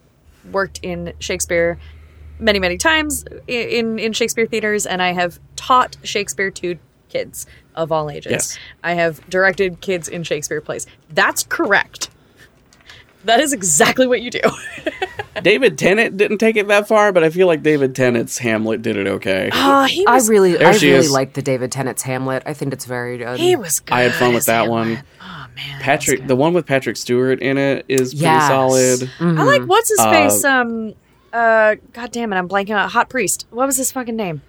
[0.50, 1.78] worked in Shakespeare
[2.38, 6.78] many, many times in in Shakespeare theaters, and I have taught Shakespeare to
[7.08, 8.30] kids of all ages.
[8.32, 8.58] Yes.
[8.82, 10.86] I have directed kids in Shakespeare plays.
[11.10, 12.10] That's correct.
[13.24, 14.40] That is exactly what you do.
[15.42, 18.96] David Tennant didn't take it that far, but I feel like David Tennant's Hamlet did
[18.98, 19.48] it okay.
[19.52, 21.10] Oh, he I really, There I really is.
[21.10, 22.42] like the David Tennant's Hamlet.
[22.46, 23.40] I think it's very good.
[23.40, 23.80] he was.
[23.80, 24.70] Good I had fun with that Hamlet.
[24.98, 25.02] one.
[25.22, 28.46] Oh man, Patrick, the one with Patrick Stewart in it is pretty Yes.
[28.48, 29.10] solid.
[29.20, 30.44] I like what's his Uh, face.
[30.44, 30.94] Um,
[31.34, 32.90] uh, God damn it, I'm blanking out.
[32.92, 33.46] Hot Priest.
[33.50, 34.42] What was his fucking name?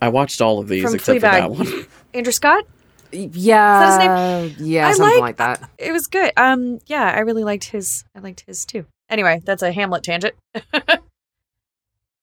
[0.00, 1.86] I watched all of these From except for that one.
[2.14, 2.64] Andrew Scott.
[3.12, 5.70] yeah, his yeah, I something like- like, that.
[5.78, 6.32] It was good.
[6.36, 8.04] Um, yeah, I really liked his.
[8.14, 8.86] I liked his too.
[9.10, 10.34] Anyway, that's a Hamlet tangent.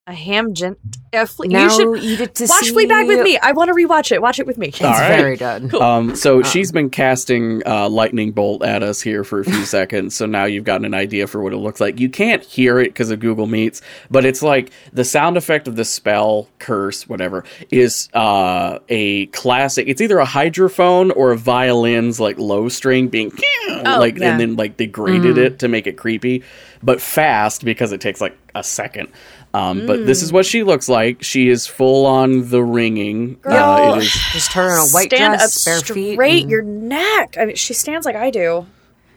[0.10, 0.78] a Hamgent.
[1.14, 3.38] A fle- Now you should you get to watch see Fleabag with me.
[3.38, 4.22] I want to rewatch it.
[4.22, 4.68] Watch it with me.
[4.68, 5.18] It's All right.
[5.20, 5.74] very good.
[5.76, 10.16] Um, so she's been casting uh, lightning bolt at us here for a few seconds.
[10.16, 12.00] So now you've gotten an idea for what it looks like.
[12.00, 13.82] You can't hear it because of Google Meets,
[14.12, 19.88] but it's like the sound effect of the spell, curse, whatever, is uh, a classic.
[19.88, 23.30] It's either a hydrophone or a violin's like low string being
[23.84, 24.32] like, yeah.
[24.32, 26.44] and then like degraded graded it to make it creepy,
[26.84, 29.08] but fast because it takes like a second.
[29.54, 31.24] Um, But this is what she looks like.
[31.24, 33.38] She is full on the ringing.
[33.44, 33.94] Uh, Girl.
[33.96, 36.18] it is Just her in a white Stand dress, up bare straight.
[36.20, 36.20] feet.
[36.44, 37.36] and- Your neck.
[37.40, 38.68] I mean, she stands like I do.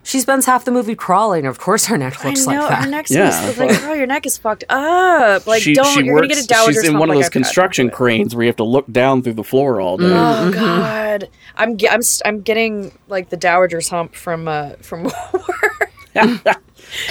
[0.05, 1.47] She spends half the movie crawling.
[1.47, 2.85] Of course, her neck looks I know like that.
[2.87, 3.53] her neck's Yeah.
[3.57, 3.65] yeah.
[3.67, 5.47] like, girl, your neck is fucked up.
[5.47, 5.87] Like, she, don't.
[5.97, 7.33] she you're works, gonna get a dowager's she's in one of those I've got.
[7.35, 10.07] construction cranes where you have to look down through the floor all day.
[10.09, 15.93] Oh God, I'm I'm s- I'm getting like the dowager's hump from uh from work
[16.15, 16.41] because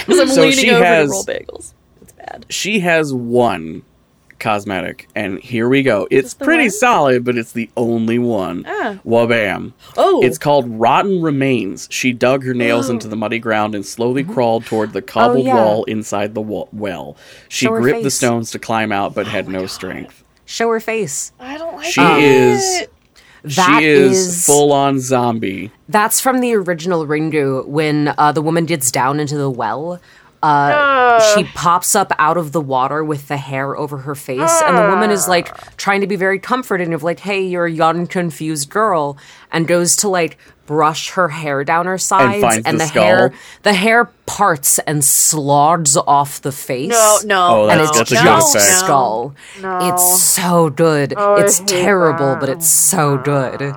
[0.08, 1.72] I'm So leaning she over has- to roll bagels.
[2.22, 2.46] It's bad.
[2.48, 3.82] She has one
[4.38, 6.08] cosmetic, and here we go.
[6.10, 6.70] It's pretty one?
[6.70, 8.64] solid, but it's the only one.
[8.66, 8.98] Ah.
[9.06, 9.72] Wabam.
[9.96, 10.20] Oh.
[10.24, 11.86] It's called Rotten Remains.
[11.90, 15.48] She dug her nails into the muddy ground and slowly crawled toward the cobbled Oh,
[15.48, 15.54] yeah.
[15.54, 17.16] wall inside the wa- well.
[17.48, 20.24] She Show gripped the stones to climb out, but had no strength.
[20.44, 21.32] Show her face.
[21.38, 22.18] I don't like She it.
[22.24, 22.86] is.
[23.44, 25.70] That she is, is- full on zombie.
[25.88, 30.00] That's from the original Ringu when uh, the woman gets down into the well.
[30.42, 34.76] Uh, she pops up out of the water with the hair over her face, and
[34.76, 38.06] the woman is like trying to be very comforting of like, "Hey, you're a young,
[38.06, 39.16] confused girl,"
[39.52, 43.04] and goes to like brush her hair down her sides, finds the the, skull.
[43.04, 43.32] hair
[43.62, 46.88] the hair parts and slogs off the face.
[46.90, 48.78] No, no, Oh, And that's- it's that's a just good effect.
[48.78, 49.34] skull.
[49.62, 51.14] It's so good.
[51.16, 53.74] it's terrible, but it's so good.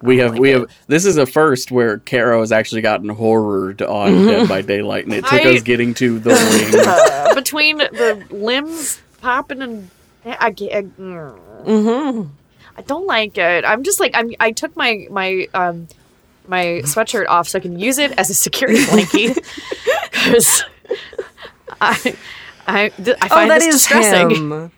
[0.00, 4.12] We have we have this is a first where Caro has actually gotten horrored on
[4.12, 4.26] Mm-hmm.
[4.28, 6.30] Dead by Daylight, and it took I- us getting to the
[7.26, 7.34] wing.
[7.34, 9.90] between the limbs popping and
[10.24, 12.28] I, get, I, mm.
[12.76, 13.64] I don't like it.
[13.64, 14.30] I'm just like I'm.
[14.38, 15.88] I took my my um
[16.46, 19.44] my sweatshirt off so I can use it as a security blanket
[20.12, 20.64] because
[21.80, 22.14] I
[22.66, 24.30] I th- I Oh, find that this is distressing.
[24.30, 24.72] him.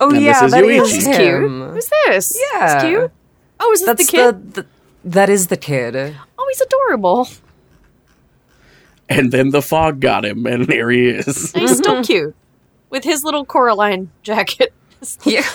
[0.00, 0.96] Oh And yeah, this is that Yoichi.
[0.98, 1.18] is cute.
[1.18, 1.70] him.
[1.70, 2.38] Who's this?
[2.52, 2.74] Yeah.
[2.74, 3.12] It's cute.
[3.60, 4.54] Oh, is this That's the kid?
[4.54, 4.68] The, the,
[5.04, 5.94] that is the kid.
[5.96, 7.28] oh, he's adorable.
[9.08, 11.52] and then the fog got him, and there he is.
[11.54, 12.34] And he's still cute
[12.90, 14.72] with his little Coraline jacket.
[15.26, 15.46] Yeah.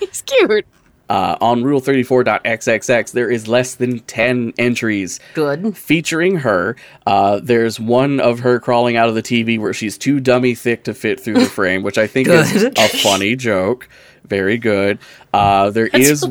[0.00, 0.64] he's cute.
[1.10, 5.76] Uh, on Rule34.xxx, there is less than ten entries Good.
[5.76, 6.74] featuring her.
[7.06, 10.84] Uh, there's one of her crawling out of the TV where she's too dummy thick
[10.84, 13.90] to fit through the frame, which I think is a funny joke.
[14.28, 14.98] Very good.
[15.32, 16.24] Uh, there is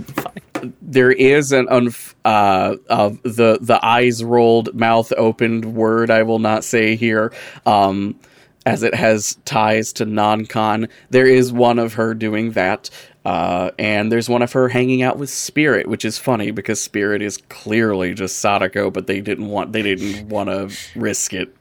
[0.82, 6.40] there is an unf- uh, of the the eyes rolled, mouth opened word I will
[6.40, 7.34] not say here.
[7.66, 8.20] Um,
[8.66, 12.90] as it has ties to non-con, there is one of her doing that.
[13.24, 17.22] Uh, and there's one of her hanging out with Spirit, which is funny because Spirit
[17.22, 21.54] is clearly just Sadako, but they didn't want they didn't want to risk it.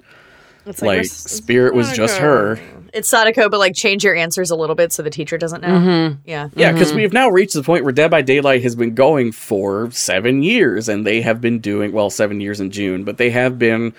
[0.67, 2.59] It's Like we're- Spirit was just her.
[2.93, 5.69] It's Sadako, but like change your answers a little bit so the teacher doesn't know.
[5.69, 6.19] Mm-hmm.
[6.25, 6.49] Yeah.
[6.57, 9.91] Yeah, because we've now reached the point where Dead by Daylight has been going for
[9.91, 13.59] seven years, and they have been doing well, seven years in June, but they have
[13.59, 13.93] been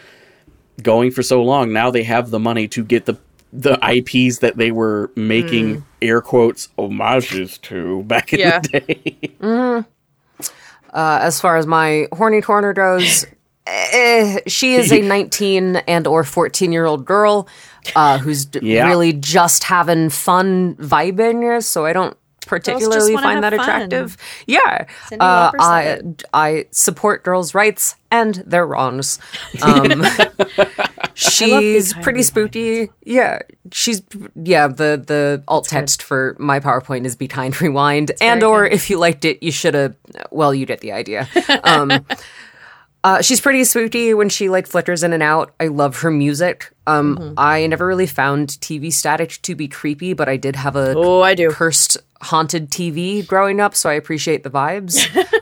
[0.82, 1.72] going for so long.
[1.74, 3.18] Now they have the money to get the
[3.54, 8.60] the IPs that they were making air quotes homages to back in Yeah.
[8.60, 8.80] the
[9.42, 9.86] day.
[10.94, 13.26] Uh, as far as my horny corner goes,
[13.68, 17.48] eh, she is a 19 and or 14 year old girl
[17.96, 18.88] uh, who's d- Yeah.
[18.88, 21.62] really just having fun vibing.
[21.64, 23.60] So I don't particularly find that fun.
[23.60, 24.16] attractive.
[24.46, 24.86] Yeah,
[25.20, 26.02] uh, I
[26.34, 29.20] I support girls' rights and their wrongs.
[29.62, 30.06] Um,
[31.14, 32.90] she's pretty spooky.
[33.04, 33.40] Yeah,
[33.72, 34.02] she's
[34.36, 34.68] yeah.
[34.68, 38.74] The the alt text for my PowerPoint is be kind, rewind, and or good.
[38.74, 39.96] if you liked it, you should have.
[40.32, 41.28] Well, you get the idea.
[41.64, 42.06] Um,
[43.08, 45.54] uh, she's pretty spooky when she like flickers in and out.
[45.62, 46.74] I love her music.
[46.88, 47.34] Um, Mm-hmm.
[47.38, 51.22] I never really found TV static to be creepy, but I did have a Oh,
[51.22, 51.50] I do.
[51.52, 54.98] cursed haunted TV growing up, so I appreciate the vibes.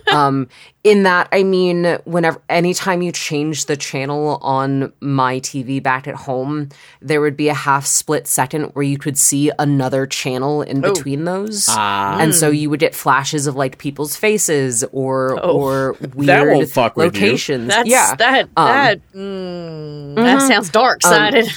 [0.13, 0.49] um,
[0.83, 6.15] in that, I mean, whenever anytime you change the channel on my TV back at
[6.15, 6.67] home,
[7.01, 10.93] there would be a half split second where you could see another channel in Oh.
[10.93, 12.19] between those, Ah.
[12.19, 16.69] and so you would get flashes of like people's faces or or weird That won't
[16.69, 17.21] fuck with you.
[17.21, 17.69] locations.
[17.69, 21.01] That's yeah, that that mm, that sounds dark
[21.43, 21.51] sided.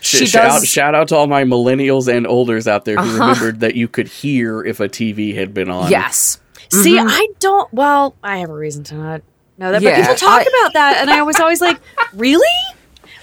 [0.00, 0.56] she shout, does.
[0.56, 0.64] Uh-huh.
[0.64, 4.08] shout out to all my millennials and olders out there who remembered that you could
[4.08, 5.90] hear if a TV had been on.
[5.90, 6.38] yes.
[6.70, 7.72] See, I don't.
[7.72, 9.22] Well, I have a reason to not
[9.56, 11.78] know that, Yeah, but people talk I- about that, and I was always like,
[12.14, 12.46] really?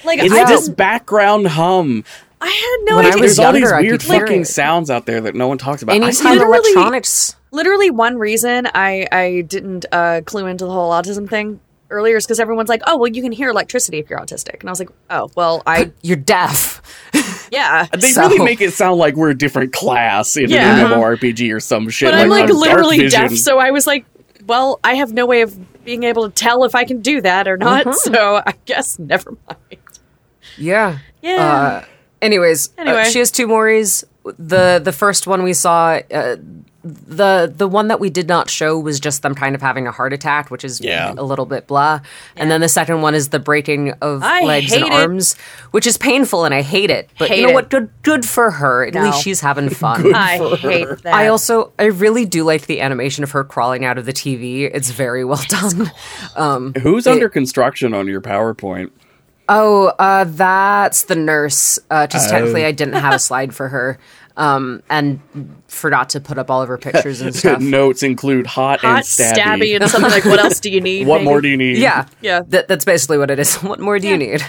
[0.03, 2.03] Like It's I this background hum.
[2.41, 3.21] I had no When I idea.
[3.21, 4.45] was There's all these weird could fucking it.
[4.45, 5.93] sounds out there that no one talks about.
[5.93, 7.35] I Anytime literally- electronics.
[7.51, 11.59] literally one reason I I didn't uh, clue into the whole autism thing
[11.89, 14.69] earlier is because everyone's like, oh well, you can hear electricity if you're autistic, and
[14.69, 16.81] I was like, oh well, I You're deaf.
[17.51, 17.85] yeah.
[17.93, 20.85] They So- really make it sound like we're a different class in Yeah.
[20.85, 22.11] an MMORPG or some shit.
[22.11, 24.05] But I'm like on Dark literally deaf, so I was like,
[24.47, 27.47] well, I have no way of being able to tell if I can do that
[27.47, 27.93] or not.
[27.95, 29.81] So I guess never mind.
[30.57, 30.99] Yeah.
[31.21, 31.81] Yeah.
[31.83, 31.85] Uh,
[32.21, 33.03] anyways, uh, Anyway.
[33.11, 34.03] she has two Moris.
[34.39, 36.37] The the first one we saw, uh,
[36.85, 39.91] the the one that we did not show was just them kind of having a
[39.91, 41.13] heart attack, which is Yeah.
[41.17, 41.99] a little bit blah.
[42.37, 44.91] And then the second one is the breaking of I legs and it.
[44.91, 45.35] arms,
[45.71, 47.09] which is painful, and I hate it.
[47.17, 47.55] But Hate you know it.
[47.55, 47.69] what?
[47.71, 48.85] Good good for her.
[48.85, 49.03] At No.
[49.05, 50.13] least she's having fun.
[50.13, 51.13] I hate that.
[51.13, 54.69] I also I really do like the animation of her crawling out of the TV.
[54.71, 55.91] It's very well done.
[56.81, 58.91] Who's under construction on your PowerPoint?
[59.47, 61.77] Oh, uh, that's the nurse.
[61.91, 62.31] Uh, just Oh.
[62.31, 63.99] technically, I didn't have a slide for her,
[64.37, 65.19] um, and
[65.67, 67.61] forgot to put up all of her pictures and stuff.
[67.61, 69.35] Notes include hot, hot and stabby.
[69.35, 69.75] stabby.
[69.81, 71.07] and something like, what else do you need?
[71.07, 71.25] what maybe?
[71.29, 71.77] more do you need?
[71.77, 72.41] Yeah, Yeah.
[72.47, 73.55] That, that's basically what it is.
[73.63, 74.41] What more do you need?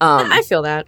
[0.00, 0.86] I feel that.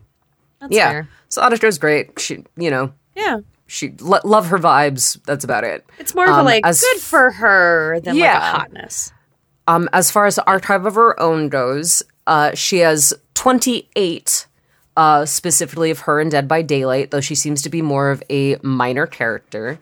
[0.60, 0.90] That's Yeah.
[0.90, 1.08] fair.
[1.28, 2.18] So Auditor's great.
[2.20, 3.38] She, you know, Yeah.
[3.66, 5.18] she lo- love her vibes.
[5.26, 5.84] That's about it.
[5.98, 8.38] It's more of a Um, like as- good for her than like Yeah.
[8.38, 9.12] a hotness.
[9.68, 14.46] Um, as far as the archive of her own goes, uh, she has 28
[14.96, 18.22] uh, specifically of her in Dead by Daylight, though she seems to be more of
[18.30, 19.78] a minor character.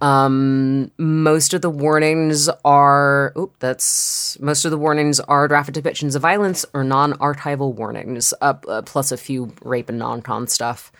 [0.00, 6.16] Um, most of the warnings are, oop, that's most of the warnings are graphic depictions
[6.16, 10.90] of violence or non-archival warnings, uh, uh, plus a few rape and non-con stuff.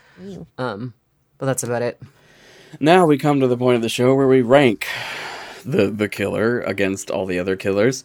[0.56, 0.94] Um,
[1.38, 2.00] but that's about it.
[2.80, 4.86] Now we come to the point of the show where we rank
[5.64, 8.04] the the killer against all the other killers.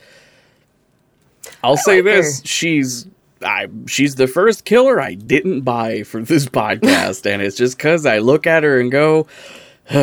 [1.64, 2.46] I'll say like this: her.
[2.46, 3.08] she's
[3.44, 8.06] I she's the first killer I didn't buy for this podcast, and it's just because
[8.06, 9.28] I look at her and go,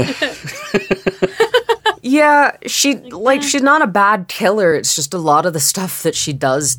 [2.03, 4.74] Yeah, she like she's not a bad killer.
[4.74, 6.78] It's just a lot of the stuff that she does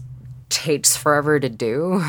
[0.49, 2.03] takes forever to do.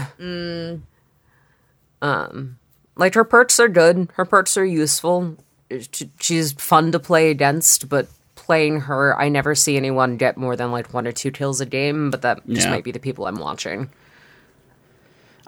[2.00, 2.58] Um,
[2.96, 4.08] like her perks are good.
[4.14, 5.36] Her perks are useful.
[6.20, 10.72] She's fun to play against, but playing her, I never see anyone get more than
[10.72, 12.10] like one or two kills a game.
[12.10, 12.70] But that just Yeah.
[12.72, 13.90] might be the people I'm watching.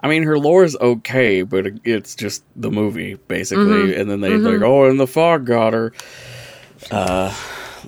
[0.01, 3.99] I mean, her lore is okay, but it's just the movie basically, Mm-hmm.
[4.01, 5.93] and then they like, oh, and the fog got her.
[6.91, 7.33] Uh,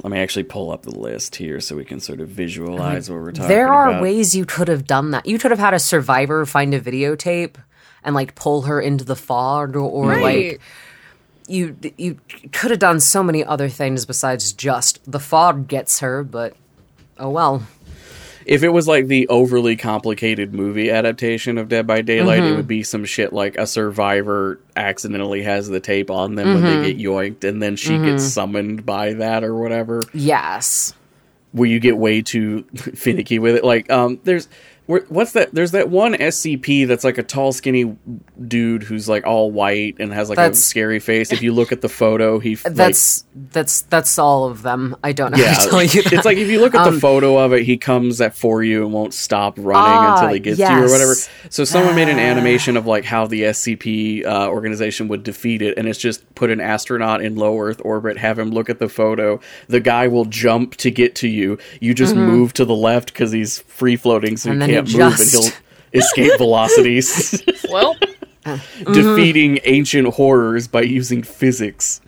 [0.03, 3.15] let me actually pull up the list here so we can sort of visualize what
[3.19, 4.01] we're talking about There are about.
[4.01, 5.25] ways you could have done that.
[5.25, 7.55] You could have had a survivor find a videotape
[8.03, 10.61] and like pull her into the fog, or, or like
[11.47, 12.19] you you
[12.53, 16.23] could have done so many other things besides just the fog gets her.
[16.23, 16.55] But
[17.17, 17.63] oh well.
[18.47, 22.53] If it was like the overly complicated movie adaptation of Dead by Daylight, Mm-hmm.
[22.53, 26.63] it would be some shit like a survivor accidentally has the tape on them when
[26.63, 26.81] Mm-hmm.
[26.83, 30.01] they get yoinked, and then she gets summoned by that or whatever.
[30.13, 30.93] Yes.
[31.51, 33.63] Where you get way too finicky with it.
[33.63, 34.47] Like, um, there's
[34.87, 35.53] what's that?
[35.53, 37.97] There's that one SCP that's like a tall, skinny
[38.47, 41.31] dude who's like all white and has like a scary face.
[41.31, 44.95] If you look at the photo, he f- like, That's that's that's all of them.
[45.03, 46.13] I don't know yeah, how to tell you that.
[46.13, 48.63] Um, it's like if you look at the photo of it, he comes at for
[48.63, 51.15] you and won't stop running Ah, until he gets to you or whatever.
[51.49, 55.77] So someone made an animation of like how the SCP uh, organization would defeat it,
[55.77, 58.89] and it's just put an astronaut in low Earth orbit, have him look at the
[58.89, 59.39] photo.
[59.67, 61.57] The guy will jump to get to you.
[61.81, 64.61] You just move to the left because he's free floating, so Mm-hmm.
[64.61, 65.43] And he then can't move, just- and
[65.93, 67.95] he'll escape velocities, Well,
[68.85, 72.01] defeating ancient horrors by using physics.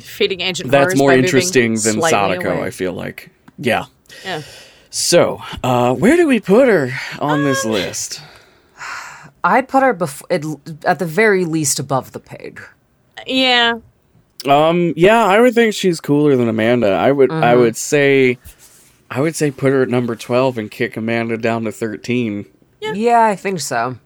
[0.00, 2.62] feeding ancient That's horrors more by moving interesting than Sadako, away.
[2.66, 3.30] I feel like.
[3.58, 3.86] Yeah.
[4.24, 4.42] Yeah.
[4.90, 8.20] So, uh, where do we put her on this Uh, list?
[9.44, 12.60] I'd put her bef- at, at the very least above the pig.
[13.26, 13.78] Yeah.
[14.46, 16.88] Um, yeah, I would think she's cooler than Amanda.
[16.92, 17.60] I would, I Mm-hmm.
[17.60, 18.38] would say,
[19.10, 22.46] I would say put her at number twelve and kick Amanda down to thirteen.
[22.80, 23.98] Yeah, yeah I think so.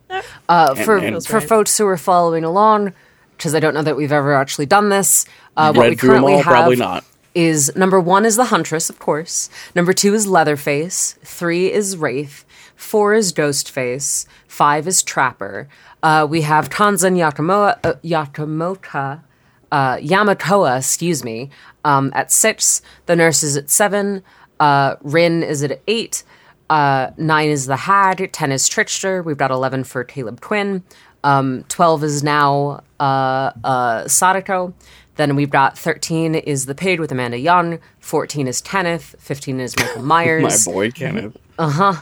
[0.49, 1.49] Uh, for and- for right.
[1.49, 2.93] folks who are following along,
[3.37, 5.25] because I don't know that we've ever actually done this.
[5.57, 7.05] Uh, what we Read through them currently all, have probably not.
[7.35, 9.51] is number one is the Huntress, of course.
[9.75, 11.19] Number two is Leatherface.
[11.25, 12.45] Three is Wraith.
[12.77, 14.27] Four is Ghostface.
[14.47, 15.69] Five is Trapper.
[16.03, 19.23] Uh, we have Tanzan Yakamoa, uh, Yakamoka,
[19.71, 21.51] uh, Yamatoa, excuse me,
[21.85, 22.83] um, at six.
[23.07, 24.23] The Nurse is at seven.
[24.61, 26.23] Uh, Rin is at eight.
[26.71, 28.33] Uh, nine is the Hag.
[28.33, 29.23] Ten is Trickster.
[29.23, 30.83] We've got eleven for Caleb Quinn.
[31.25, 34.73] Um, Twelve is now uh, uh, Sadako.
[35.17, 37.79] Then we've got thirteen is the Pig with Amanda Young.
[38.01, 39.15] Fourteen is Kenneth.
[39.19, 40.67] Fifteen is Michael Myers.
[40.67, 41.37] My boy Kenneth.
[41.59, 41.95] Uh, huh.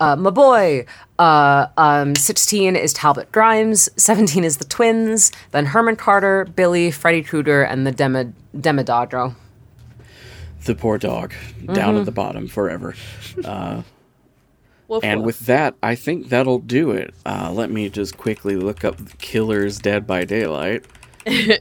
[0.00, 0.84] Uh my boy.
[1.18, 3.88] Uh, um, 16 is Talbot Grimes.
[3.96, 5.32] 17 is the twins.
[5.52, 9.34] Then Herman Carter, Billy, Freddy Krueger, and the Demi- Demidadro.
[10.66, 11.72] The poor dog Mm-hmm.
[11.74, 12.94] down at the bottom forever.
[14.88, 15.26] Woof, And woof.
[15.26, 17.12] with that, I think that'll do it.
[17.24, 20.84] Uh, let me just quickly look up Killers Dead by Daylight.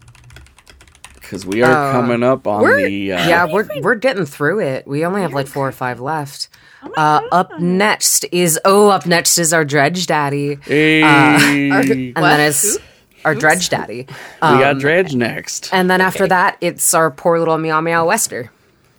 [1.16, 3.14] Because we are coming up on the.
[3.14, 4.86] Uh, yeah, we're, we're getting through it.
[4.86, 6.50] We only have like four or five left.
[6.96, 10.60] Uh, up next is, oh, up next is our Dredge Daddy.
[10.62, 12.22] Hey, And What?
[12.22, 12.78] then it's
[13.26, 14.06] our Dredge Daddy.
[14.08, 15.74] we got Dredge next.
[15.74, 18.50] And then after that, it's our poor little Meow Meow Wesker.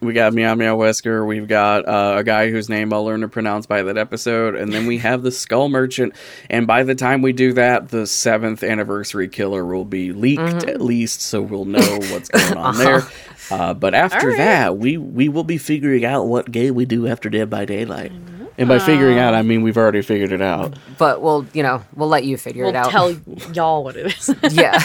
[0.00, 1.26] We got Meow Meow Wesker.
[1.26, 4.54] We've got uh, a guy whose name I'll learn to pronounce by that episode.
[4.54, 6.14] And then we have the Skull Merchant.
[6.50, 10.68] And by the time we do that, the seventh anniversary killer will be leaked Mm-hmm.
[10.68, 13.02] at least, so we'll know what's going on there.
[13.50, 14.36] Uh, but after right.
[14.36, 18.12] that, we, we will be figuring out what game we do after Dead by Daylight.
[18.12, 18.35] Mm-hmm.
[18.58, 19.38] And by figuring out, uh.
[19.38, 20.78] I mean we've already figured it out.
[20.98, 22.90] But we'll, you know, we'll let you figure we'll it out.
[22.90, 23.10] tell
[23.52, 24.34] y'all what it is.
[24.52, 24.80] yeah.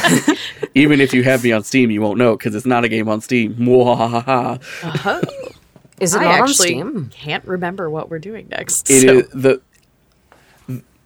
[0.75, 3.07] Even if you have me on Steam, you won't know because it's not a game
[3.07, 3.55] on Steam.
[3.55, 4.61] Mwahaha.
[4.83, 5.21] Uh-huh.
[5.99, 7.09] Is it I not on actually Steam?
[7.13, 8.89] can't remember what we're doing next.
[8.89, 9.61] It so- is the.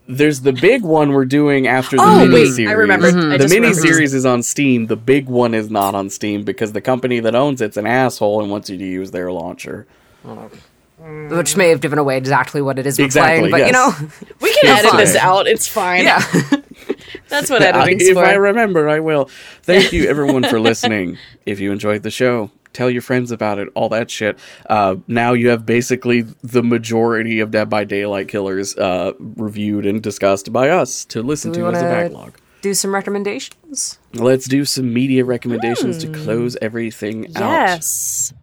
[0.08, 2.70] There's the big one we're doing after the Oh, mini wait, series.
[2.70, 3.16] I remembered.
[3.16, 3.32] Mm-hmm.
[3.32, 3.82] I The just mini remembered.
[3.90, 4.86] series is on Steam.
[4.86, 8.40] The big one is not on Steam because the company that owns it's an asshole
[8.42, 9.88] and wants you to use their launcher.
[10.24, 10.52] Oh.
[10.98, 13.92] Which may have given away exactly what it is we're Exactly, playing, but you know,
[14.42, 15.48] We can It's edit this out.
[15.48, 16.04] It's fine.
[16.06, 16.22] yeah.
[17.30, 18.24] That's what I- editing's if for.
[18.26, 19.30] I remember, I will.
[19.64, 21.18] Thank you, everyone, for listening.
[21.46, 24.38] If you enjoyed the show, tell your friends about it, all that shit.
[24.70, 30.02] Uh, now you have basically the majority of Dead by Daylight killers uh, reviewed and
[30.04, 32.38] discussed by us to listen to as a wanna- backlog.
[32.62, 34.00] Do some recommendations.
[34.14, 37.52] Let's do some media recommendations to close everything out.
[37.52, 38.34] Yes.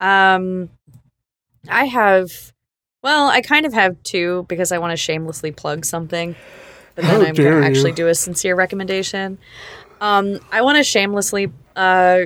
[0.00, 0.70] Um,
[1.68, 2.52] I have.
[3.02, 6.34] Well, I kind of have two because I want to shamelessly plug something,
[6.94, 9.38] but then How I'm going to actually do a sincere recommendation.
[10.00, 12.20] Um, I want to shamelessly uh,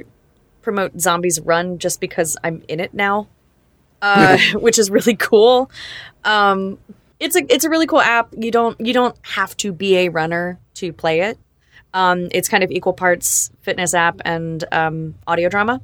[0.62, 3.28] promote Zombies Run just because I'm in it now,
[4.02, 5.70] uh, which is really cool.
[6.24, 6.78] Um,
[7.20, 8.32] it's a it's a really cool app.
[8.36, 11.38] You don't you don't have to be a runner to play it.
[11.94, 15.80] Um, it's kind of equal parts fitness app and um, audio drama,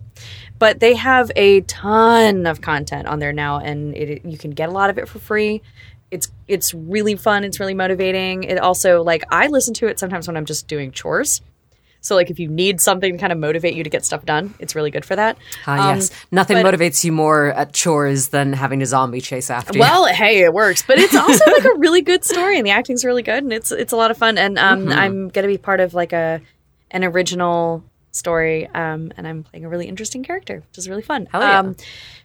[0.59, 4.69] but they have a ton of content on there now, and it, you can get
[4.69, 5.63] a lot of it for free.
[6.11, 7.43] It's it's really fun.
[7.45, 8.45] It's really motivating.
[8.45, 11.41] It also like I listen to it sometimes when I'm just doing chores.
[12.05, 14.53] So like if you need something to kind of motivate you to get stuff done,
[14.59, 15.39] it's really good for that.
[15.67, 16.11] Ah, Um, yes.
[16.31, 19.81] Nothing but- motivates you more at chores than having a zombie chase after you.
[19.81, 23.07] Well, hey, it works, but it's also like a really good story, and the acting's
[23.07, 24.37] really good, and it's it's a lot of fun.
[24.37, 26.43] And um, I'm gonna be part of like a
[26.91, 27.83] an original
[28.13, 31.27] story, um, and I'm playing a really interesting character, which is really fun.
[31.33, 31.59] Hell yeah.
[31.61, 31.77] Um,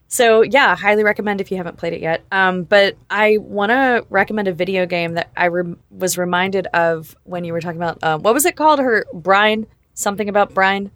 [0.10, 2.24] so yeah, highly recommend if you haven't played it yet.
[2.32, 7.16] Um, but I want to recommend a video game that I rem- was reminded of
[7.24, 8.80] when you were talking about uh, what was it called?
[8.80, 10.92] Her brine, something about brine.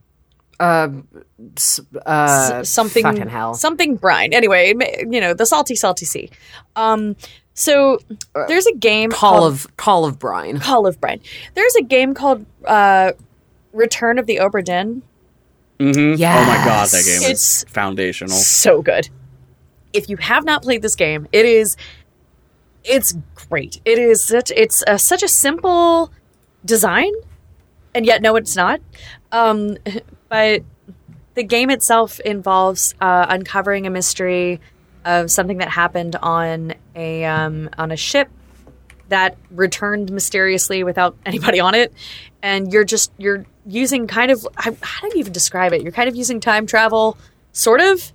[1.58, 3.54] S- uh, S- something fucking hell.
[3.54, 4.74] something brine anyway
[5.10, 6.30] you know the salty salty sea
[6.76, 7.16] um
[7.54, 8.00] so
[8.48, 10.60] there's a game Call called of Call of Brine.
[10.60, 11.20] call of brine
[11.56, 13.12] there's a game called uh
[13.74, 15.02] return of the obra dinn
[15.80, 16.20] Mm-hmm.
[16.20, 16.38] Yes.
[16.38, 18.36] Oh my god, that game is foundational.
[18.36, 19.10] so good
[19.94, 21.78] if you have not played this game it is
[22.84, 23.14] it's
[23.50, 26.12] great it is such it's a, such a simple
[26.66, 27.12] design
[27.96, 28.82] and yet no it's not
[29.32, 29.78] um
[30.30, 30.64] but
[31.36, 34.62] the game itself involves uh, uncovering a mystery
[35.04, 38.30] of something that happened on a um, on a ship
[39.10, 41.94] that returned mysteriously without anybody on it
[42.42, 45.92] and you're just you're using kind of how how do you even describe it you're
[45.92, 47.18] kind of using time travel
[47.54, 48.12] sort of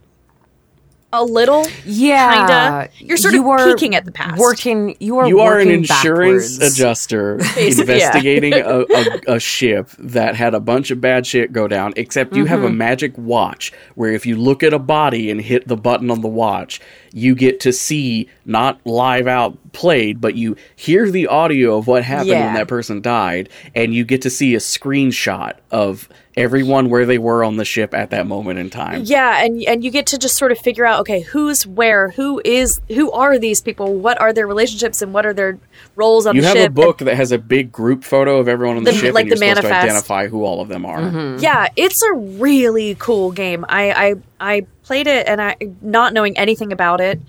[1.10, 2.90] a little Yeah, kinda.
[2.98, 4.38] You're sort of are peeking at the past.
[4.38, 5.26] Working, you are.
[5.26, 6.74] You are an insurance backwards.
[6.74, 11.94] adjuster investigating a, a, a ship that had a bunch of bad shit go down,
[11.96, 12.50] except you Mm-hmm.
[12.52, 16.10] have a magic watch where if you look at a body and hit the button
[16.10, 16.78] on the watch,
[17.12, 22.02] you get to see not live out played, but you hear the audio of what
[22.04, 27.04] happened when that person died, and you get to see a screenshot of everyone where
[27.04, 29.02] they were on the ship at that moment in time.
[29.04, 32.40] Yeah, and and you get to just sort of figure out okay, who's where, who
[32.44, 35.58] is who are these people, what are their relationships and what are their
[35.96, 36.54] roles on You the ship.
[36.56, 38.96] You have a book that has a big group photo of everyone on the, The-
[38.98, 39.84] ship, like and you're the supposed to manifest.
[39.90, 40.98] identify who all of them are.
[41.00, 43.64] And- yeah, it's a really cool game.
[43.68, 47.20] I I I played it and I not knowing anything about it.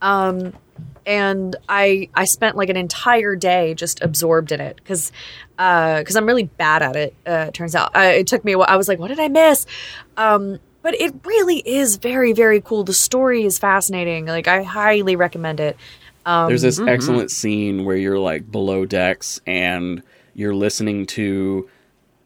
[0.00, 0.54] Um
[1.06, 5.12] and I I spent like an entire day just absorbed in it because
[5.56, 7.14] because I'm really bad at it.
[7.26, 8.52] Uh, it turns out uh, it took me.
[8.52, 8.66] a while.
[8.68, 9.66] I was like, what did I miss?
[10.16, 12.84] Um, but it really is very very cool.
[12.84, 14.26] The story is fascinating.
[14.26, 15.76] Like I highly recommend it.
[16.24, 20.02] Um, There's this excellent scene where you're like below decks and
[20.34, 21.68] you're listening to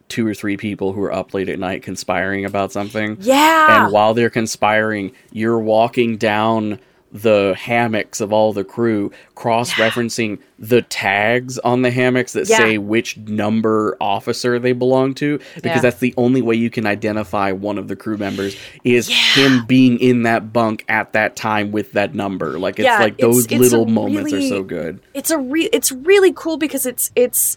[0.08, 3.16] two or three people who are up late at night conspiring about something.
[3.20, 3.84] Yeah.
[3.84, 6.78] And while they're conspiring, you're walking down
[7.12, 12.58] the hammocks of all the crew, cross referencing the tags on the hammocks that Yeah.
[12.58, 15.80] say which number officer they belong to, because Yeah.
[15.80, 19.98] that's the only way you can identify one of the crew members is him being
[19.98, 22.58] in that bunk at that time with that number.
[22.58, 24.98] Like it's Yeah, like those it's a little moments are so good.
[25.14, 27.56] it's a re- it's really cool because it's it's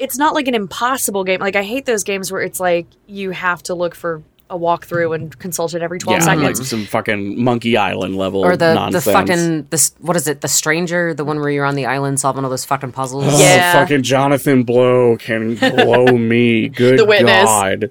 [0.00, 1.38] it's not like an impossible game.
[1.40, 5.14] Like I hate those games where it's like you have to look for a walkthrough
[5.14, 9.04] and consult it every twelve Yeah, like some fucking Monkey Island level or the nonsense.
[9.04, 10.40] the fucking this what is it?
[10.40, 13.26] The stranger, the one where you're on the island solving all those fucking puzzles.
[13.28, 13.72] Oh, Yeah.
[13.74, 16.68] fucking Jonathan Blow can blow me.
[16.82, 17.44] Good The witness.
[17.44, 17.90] God.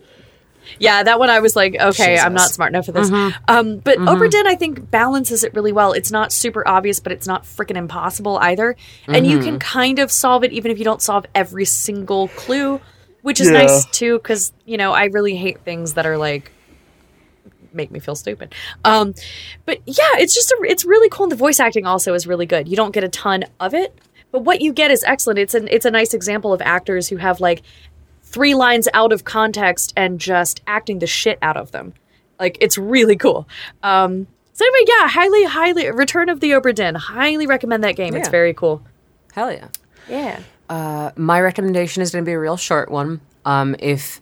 [0.80, 3.10] Yeah, that one I was like, okay, I'm not smart enough for this.
[3.48, 5.92] Um, but Obra Dinn, I think, balances it really well.
[5.92, 8.76] It's not super obvious, but it's not freaking impossible either.
[9.08, 12.80] And you can kind of solve it even if you don't solve every single clue,
[13.22, 13.60] which is Yeah.
[13.60, 16.52] nice too, because, you know, I really hate things that are like,
[17.74, 18.56] make me feel stupid.
[18.84, 19.14] Um,
[19.66, 21.26] but yeah, it's just, a, it's really cool.
[21.26, 22.68] And the voice acting also is really good.
[22.68, 23.94] You don't get a ton of it.
[24.32, 25.40] But what you get is excellent.
[25.40, 27.64] It's an it's a nice example of actors who have like
[28.32, 31.94] three lines out of context and just acting the shit out of them.
[32.40, 33.48] Like it's really cool.
[33.84, 36.96] Um, So anyway, yeah, highly, highly Return of the Obra Dinn.
[36.96, 38.14] Highly recommend that game.
[38.16, 38.82] It's very cool.
[39.34, 39.68] Hell yeah.
[40.10, 41.12] Yeah.
[41.18, 43.22] My recommendation is going to be a real short one.
[43.46, 44.22] Um, if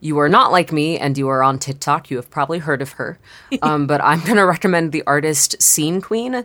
[0.00, 2.92] you are not like me and you are on TikTok, you have probably heard of
[2.92, 3.18] her.
[3.62, 6.34] Um, but I'm going to recommend the artist Scene Queen.
[6.34, 6.44] Um,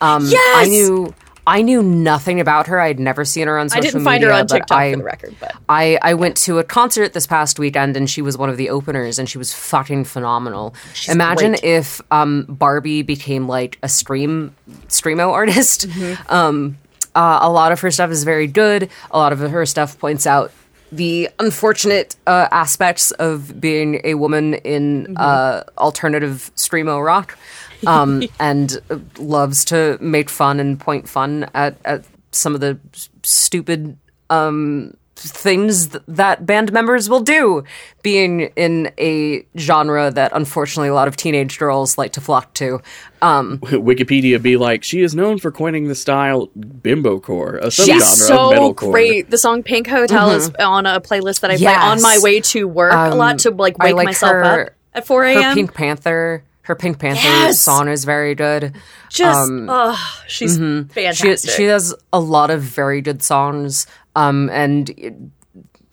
[0.00, 1.14] I knew
[1.46, 2.80] I knew nothing about her.
[2.80, 4.98] I'd never seen her on I social didn't find media, her on TikTok I, for
[4.98, 8.36] the record, but I, I went to a concert this past weekend and she was
[8.36, 10.74] one of the openers and she was fucking phenomenal.
[11.08, 11.64] Imagine great.
[11.64, 14.54] if um, Barbie became like a stream
[14.88, 15.88] screamo artist.
[15.88, 16.22] Mm-hmm.
[16.36, 16.78] Um,
[17.14, 18.90] uh, a lot of her stuff is very good.
[19.10, 20.52] A lot of her stuff points out
[20.92, 25.14] the unfortunate uh, aspects of being a woman in Mm-hmm.
[25.16, 27.38] uh, alternative screamo rock,
[27.86, 32.78] um, and uh, loves to make fun and point fun at, at some of the
[33.22, 33.96] stupid
[34.30, 37.64] um, things th- that band members will do,
[38.02, 42.80] being in a genre that unfortunately a lot of teenage girls like to flock to.
[43.22, 47.84] Um, Wikipedia be like, she is known for coining the style bimbo core, a subgenre
[47.86, 48.92] she's of so metalcore.
[48.92, 49.30] great.
[49.30, 52.68] The song Pink Hotel is on a playlist that I play on my way to
[52.68, 55.54] work a lot to like wake like myself her- up at 4 her a.m.
[55.54, 57.60] Pink Panther, her Pink Panther Yes!
[57.60, 58.74] song is very good.
[59.08, 61.38] Just, oh, she's fantastic.
[61.38, 65.14] She she has a lot of very good songs, um, and it-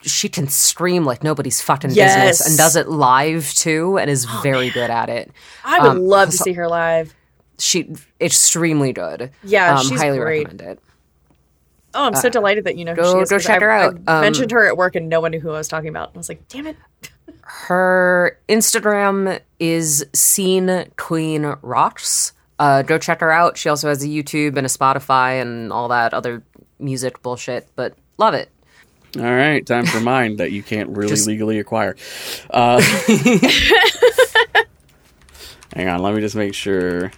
[0.01, 2.15] she can scream like nobody's fucking Yes.
[2.15, 5.31] business, and does it live too, and is very good at it.
[5.63, 7.13] I would um, love to see her live.
[7.57, 9.31] She extremely good.
[9.43, 10.39] Yeah, um, she's highly great.
[10.47, 10.79] recommend it.
[11.93, 13.29] Oh, I'm so delighted that you know who go- she is.
[13.29, 13.99] go check I- her I out.
[14.07, 16.11] Um, mentioned her at work and no one knew who I was talking about.
[16.13, 16.75] I was like, damn it.
[17.43, 22.33] Her Instagram is Scene Queen Rocks.
[22.59, 23.57] Uh, go check her out.
[23.57, 26.43] She also has a YouTube and a Spotify and all that other
[26.79, 27.69] music bullshit.
[27.77, 28.49] But love it.
[29.15, 31.95] All right, time for mine that you can't really legally acquire.
[32.49, 32.81] Uh,
[35.73, 37.13] hang on, let me just make sure.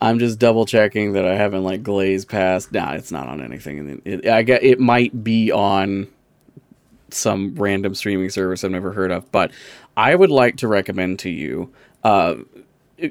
[0.00, 2.70] I'm just double checking that I haven't like glazed past.
[2.70, 4.00] Nah, it's not on anything.
[4.04, 6.06] It, I get it might be on
[7.14, 9.50] some random streaming service I've never heard of, but
[9.96, 11.70] I would like to recommend to you.
[12.04, 12.36] Uh,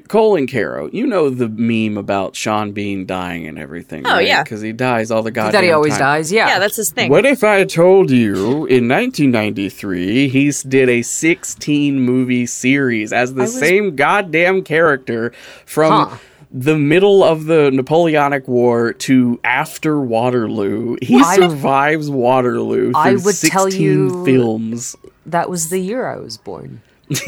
[0.06, 4.06] Cole and Caro, you know the meme about Sean Bean dying and everything.
[4.06, 4.42] Oh, yeah.
[4.44, 6.00] because he dies all the goddamn that he always time.
[6.00, 6.30] dies.
[6.32, 6.46] Yeah.
[6.46, 7.10] Yeah, that's his thing.
[7.10, 13.46] What if I told you in 1993 he did a 16 movie series as the
[13.48, 15.32] same goddamn character
[15.66, 16.16] from Huh.
[16.52, 20.98] the middle of the Napoleonic War to after Waterloo?
[21.02, 24.94] He I- survives Waterloo through I would 16 tell you- films.
[25.30, 26.82] That was the year I was born.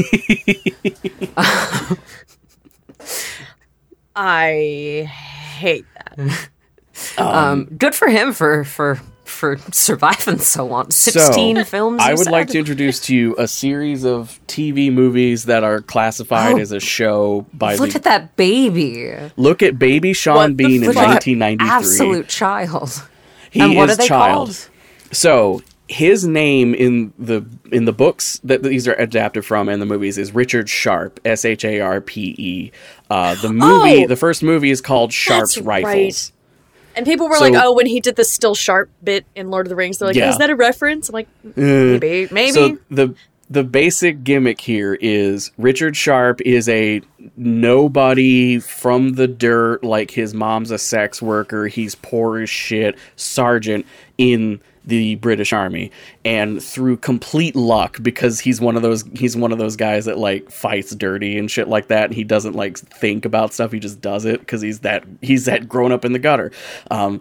[4.15, 5.87] I hate
[6.17, 6.49] that.
[7.19, 10.91] Um, good for him for for for surviving so long.
[10.91, 12.01] Sixteen So, films.
[12.03, 15.81] I you would like to introduce to you a series of TV movies that are
[15.81, 19.15] classified Oh, as a show by Look the at that baby.
[19.37, 21.69] Look at Baby Sean What Bean in 1993.
[21.69, 23.09] Absolute child.
[23.51, 24.49] He and what is are they child.
[24.49, 24.69] called?
[25.13, 25.63] So
[25.93, 30.19] his name in the in the books that these are adapted from and the movies
[30.19, 32.73] is Richard Sharpe, S H A R P E.
[33.11, 34.07] Uh, the movie, Oh!
[34.09, 35.85] the first movie is called Sharpe's Rifles.
[35.85, 36.33] right.
[36.95, 39.67] And people were So- like, "Oh, when he did the still sharp bit in Lord
[39.67, 40.31] of the Rings, they're like, Yeah.
[40.31, 42.53] is that a reference?" I'm like, Uh, maybe, maybe.
[42.53, 43.15] So the
[43.51, 47.03] the basic gimmick here is Richard Sharpe is a
[47.37, 53.85] nobody from the dirt, like his mom's a sex worker, he's poor as shit, sergeant
[54.17, 55.91] in the British Army.
[56.25, 60.19] And through complete luck, because he's one of those he's one of those guys that
[60.19, 63.81] like fights dirty and shit like that, and he doesn't like think about stuff, he
[63.81, 66.53] just does it because he's that he's that grown up in the gutter.
[66.91, 67.21] Um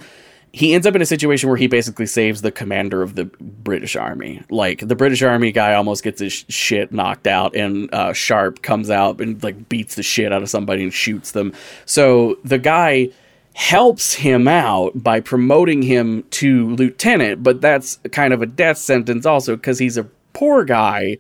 [0.53, 3.95] he ends up in a situation where he basically saves the commander of the British
[3.95, 4.43] Army.
[4.49, 8.61] Like the British Army guy almost gets his sh- shit knocked out, and uh, Sharpe
[8.61, 11.53] comes out and like beats the shit out of somebody and shoots them.
[11.85, 13.11] So the guy
[13.53, 19.25] helps him out by promoting him to lieutenant, but that's kind of a death sentence
[19.25, 21.17] also because he's a poor guy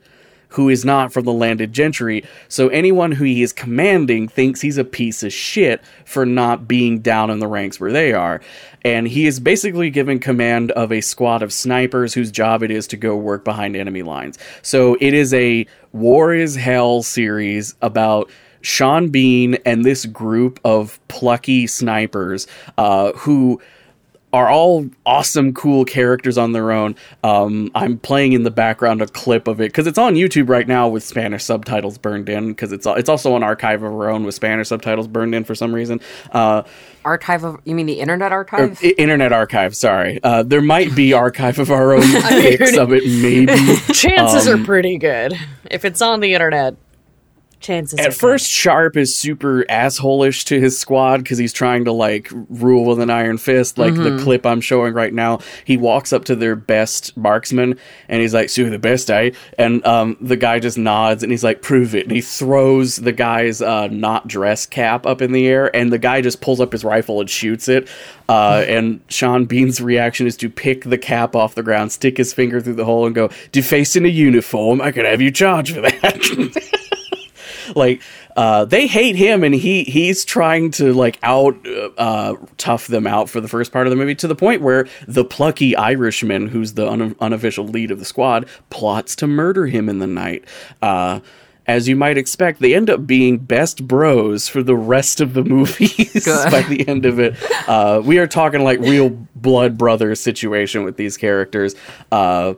[0.51, 2.23] who is not from the landed gentry.
[2.49, 6.99] So anyone who he is commanding thinks he's a piece of shit for not being
[6.99, 8.41] down in the ranks where they are.
[8.83, 12.85] And he is basically given command of a squad of snipers whose job it is
[12.87, 14.37] to go work behind enemy lines.
[14.61, 18.29] So it is a war is hell series about
[18.61, 22.47] Sean Bean and this group of plucky snipers
[22.77, 23.61] uh, who
[24.33, 26.95] are all awesome, cool characters on their own.
[27.23, 30.67] Um, I'm playing in the background a clip of it because it's on YouTube right
[30.67, 34.23] now with Spanish subtitles burned in because it's it's also on Archive of Our Own
[34.23, 35.99] with Spanish subtitles burned in for some reason.
[36.31, 36.63] Uh,
[37.03, 38.79] Archive of you mean the Internet or Archive?
[38.81, 40.19] I- Internet Archive, sorry.
[40.23, 43.53] Uh, there might be Archive of Our Own pics of it, maybe.
[43.93, 45.33] Chances um, are pretty good
[45.69, 46.75] if it's on the internet.
[47.61, 47.99] Chances.
[47.99, 52.85] At first, Sharpe is super assholish to his squad because he's trying to like rule
[52.85, 53.77] with an iron fist.
[53.77, 57.77] Like the clip I'm showing right now, he walks up to their best marksman
[58.09, 61.43] and he's like, "So the best, eh?" And um, the guy just nods and he's
[61.43, 65.47] like, "Prove it." And he throws the guy's uh, not dress cap up in the
[65.47, 67.87] air, and the guy just pulls up his rifle and shoots it.
[68.27, 72.33] Uh, and Sean Bean's reaction is to pick the cap off the ground, stick his
[72.33, 74.81] finger through the hole, and go, "Defacing a uniform?
[74.81, 76.77] I could have you charged for that."
[77.75, 78.01] like
[78.35, 81.55] uh, they hate him and he he's trying to like out
[81.97, 84.87] uh, tough them out for the first part of the movie to the point where
[85.07, 89.89] the plucky irishman who's the un- unofficial lead of the squad plots to murder him
[89.89, 90.43] in the night
[90.81, 91.19] uh,
[91.67, 95.43] as you might expect, they end up being best bros for the rest of the
[95.55, 97.35] movies by the end of it.
[97.67, 101.75] Uh, we are talking like real blood brothers situation with these characters.
[102.11, 102.55] Uh,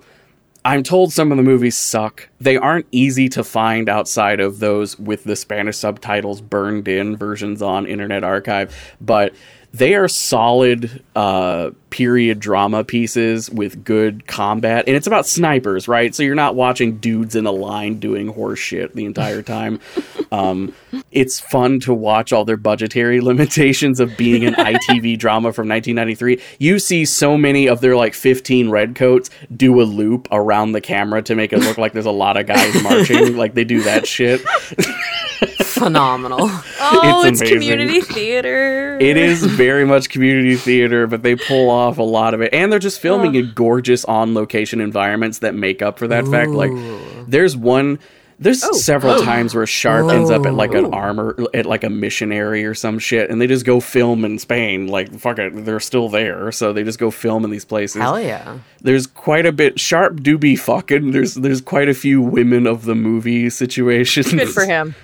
[0.66, 2.30] I'm told some of the movies suck.
[2.40, 7.62] They aren't easy to find outside of those with the Spanish subtitles burned in versions
[7.62, 9.34] on Internet Archive, but
[9.74, 14.86] they are solid uh, period drama pieces with good combat.
[14.88, 16.14] And it's about snipers, right?
[16.14, 19.80] So you're not watching dudes in a line doing horse shit the entire time.
[20.32, 20.74] um,
[21.12, 26.40] it's fun to watch all their budgetary limitations of being an ITV drama from 1993.
[26.60, 31.24] You see so many of their like 15 redcoats do a loop around the camera
[31.24, 33.36] to make it look like there's a lot of guys marching.
[33.38, 34.42] like they do that shit.
[35.64, 36.50] Phenomenal.
[36.86, 38.98] Oh, It's it's, community theater.
[39.00, 42.54] It is very much community theater, but they pull off a lot of it.
[42.54, 46.52] And they're just filming in gorgeous on location environments that make up for that fact.
[46.52, 46.72] Like
[47.26, 48.00] there's one
[48.40, 48.74] there's oh.
[48.74, 49.24] several oh.
[49.24, 53.00] times where Sharpe ends up at like an armor at like a missionary or some
[53.00, 54.88] shit and they just go film in Spain.
[54.88, 56.52] Like fuck it, they're still there.
[56.52, 58.02] So they just go film in these places.
[58.02, 58.60] Hell yeah.
[58.82, 61.12] There's quite a bit Sharpe do be fucking.
[61.12, 64.34] There's there's quite a few women of the movie situations.
[64.34, 64.96] good for him.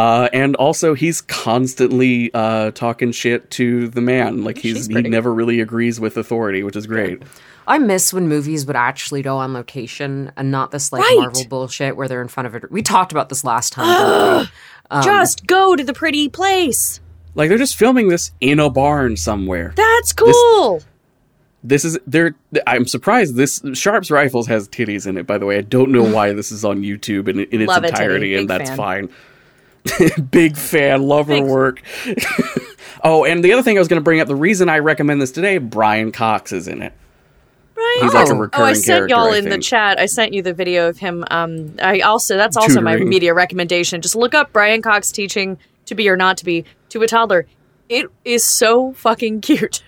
[0.00, 4.44] Uh, and also, he's constantly uh, talking shit to the man.
[4.44, 7.22] Like he's he never really agrees with authority, which is great.
[7.68, 11.16] I miss when movies would actually go on location and not this like Right.
[11.18, 12.70] Marvel bullshit where they're in front of it.
[12.70, 14.46] We talked about this last time.
[14.90, 15.02] didn't?
[15.04, 17.00] Just go to the pretty place.
[17.34, 19.74] Like they're just filming this in a barn somewhere.
[19.76, 20.82] That's cool.
[21.62, 22.34] This is they're.
[22.66, 23.36] I'm surprised.
[23.36, 25.26] This Sharpe's rifles has titties in it.
[25.26, 27.84] By the way, I don't know why this is on YouTube in, in its Love
[27.84, 28.02] a titty.
[28.02, 28.76] entirety, and Big that's fan.
[28.78, 29.08] fine.
[30.30, 31.82] Big fan, love her Big- work.
[33.04, 35.20] oh, and the other thing I was going to bring up, the reason I recommend
[35.22, 36.92] this today, Brian Cox is in it.
[37.76, 37.98] Right.
[38.02, 38.36] He's like a Oh.
[38.36, 39.98] recurring Oh, I sent y'all in the chat.
[39.98, 41.24] I sent you the video of him.
[41.30, 44.02] Um, I also that's also my media recommendation.
[44.02, 45.56] Just look up Brian Cox teaching
[45.86, 47.46] to be or not to be to a toddler.
[47.88, 49.82] It is so fucking cute.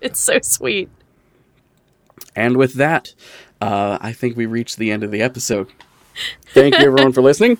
[0.00, 0.88] It's so sweet.
[2.34, 3.14] And with that,
[3.60, 5.68] uh, I think we reached the end of the episode.
[6.52, 7.58] Thank you, everyone, for listening.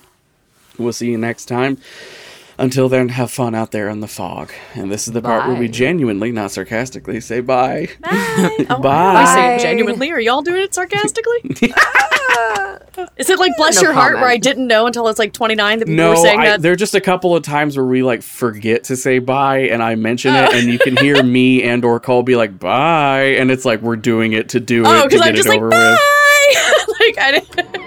[0.77, 1.77] We'll see you next time.
[2.57, 4.51] Until then, have fun out there in the fog.
[4.75, 7.89] And this is the part where we genuinely, not sarcastically, say bye.
[8.01, 8.65] Bye.
[8.69, 9.23] Oh, Bye.
[9.23, 10.11] I say it genuinely.
[10.11, 11.39] Are y'all doing it sarcastically?
[13.17, 15.79] Is it like bless No your heart where I didn't know until it's like 29
[15.79, 16.61] that people No, were saying I, that?
[16.61, 19.81] there are just a couple of times where we like forget to say bye, and
[19.81, 20.57] I mention it, oh.
[20.57, 23.95] and you can hear me and or Cole be like bye, and it's like we're
[23.95, 25.97] doing it to do Oh, it to because get I'm just it like bye.
[26.87, 26.99] with.
[26.99, 27.80] like I didn't.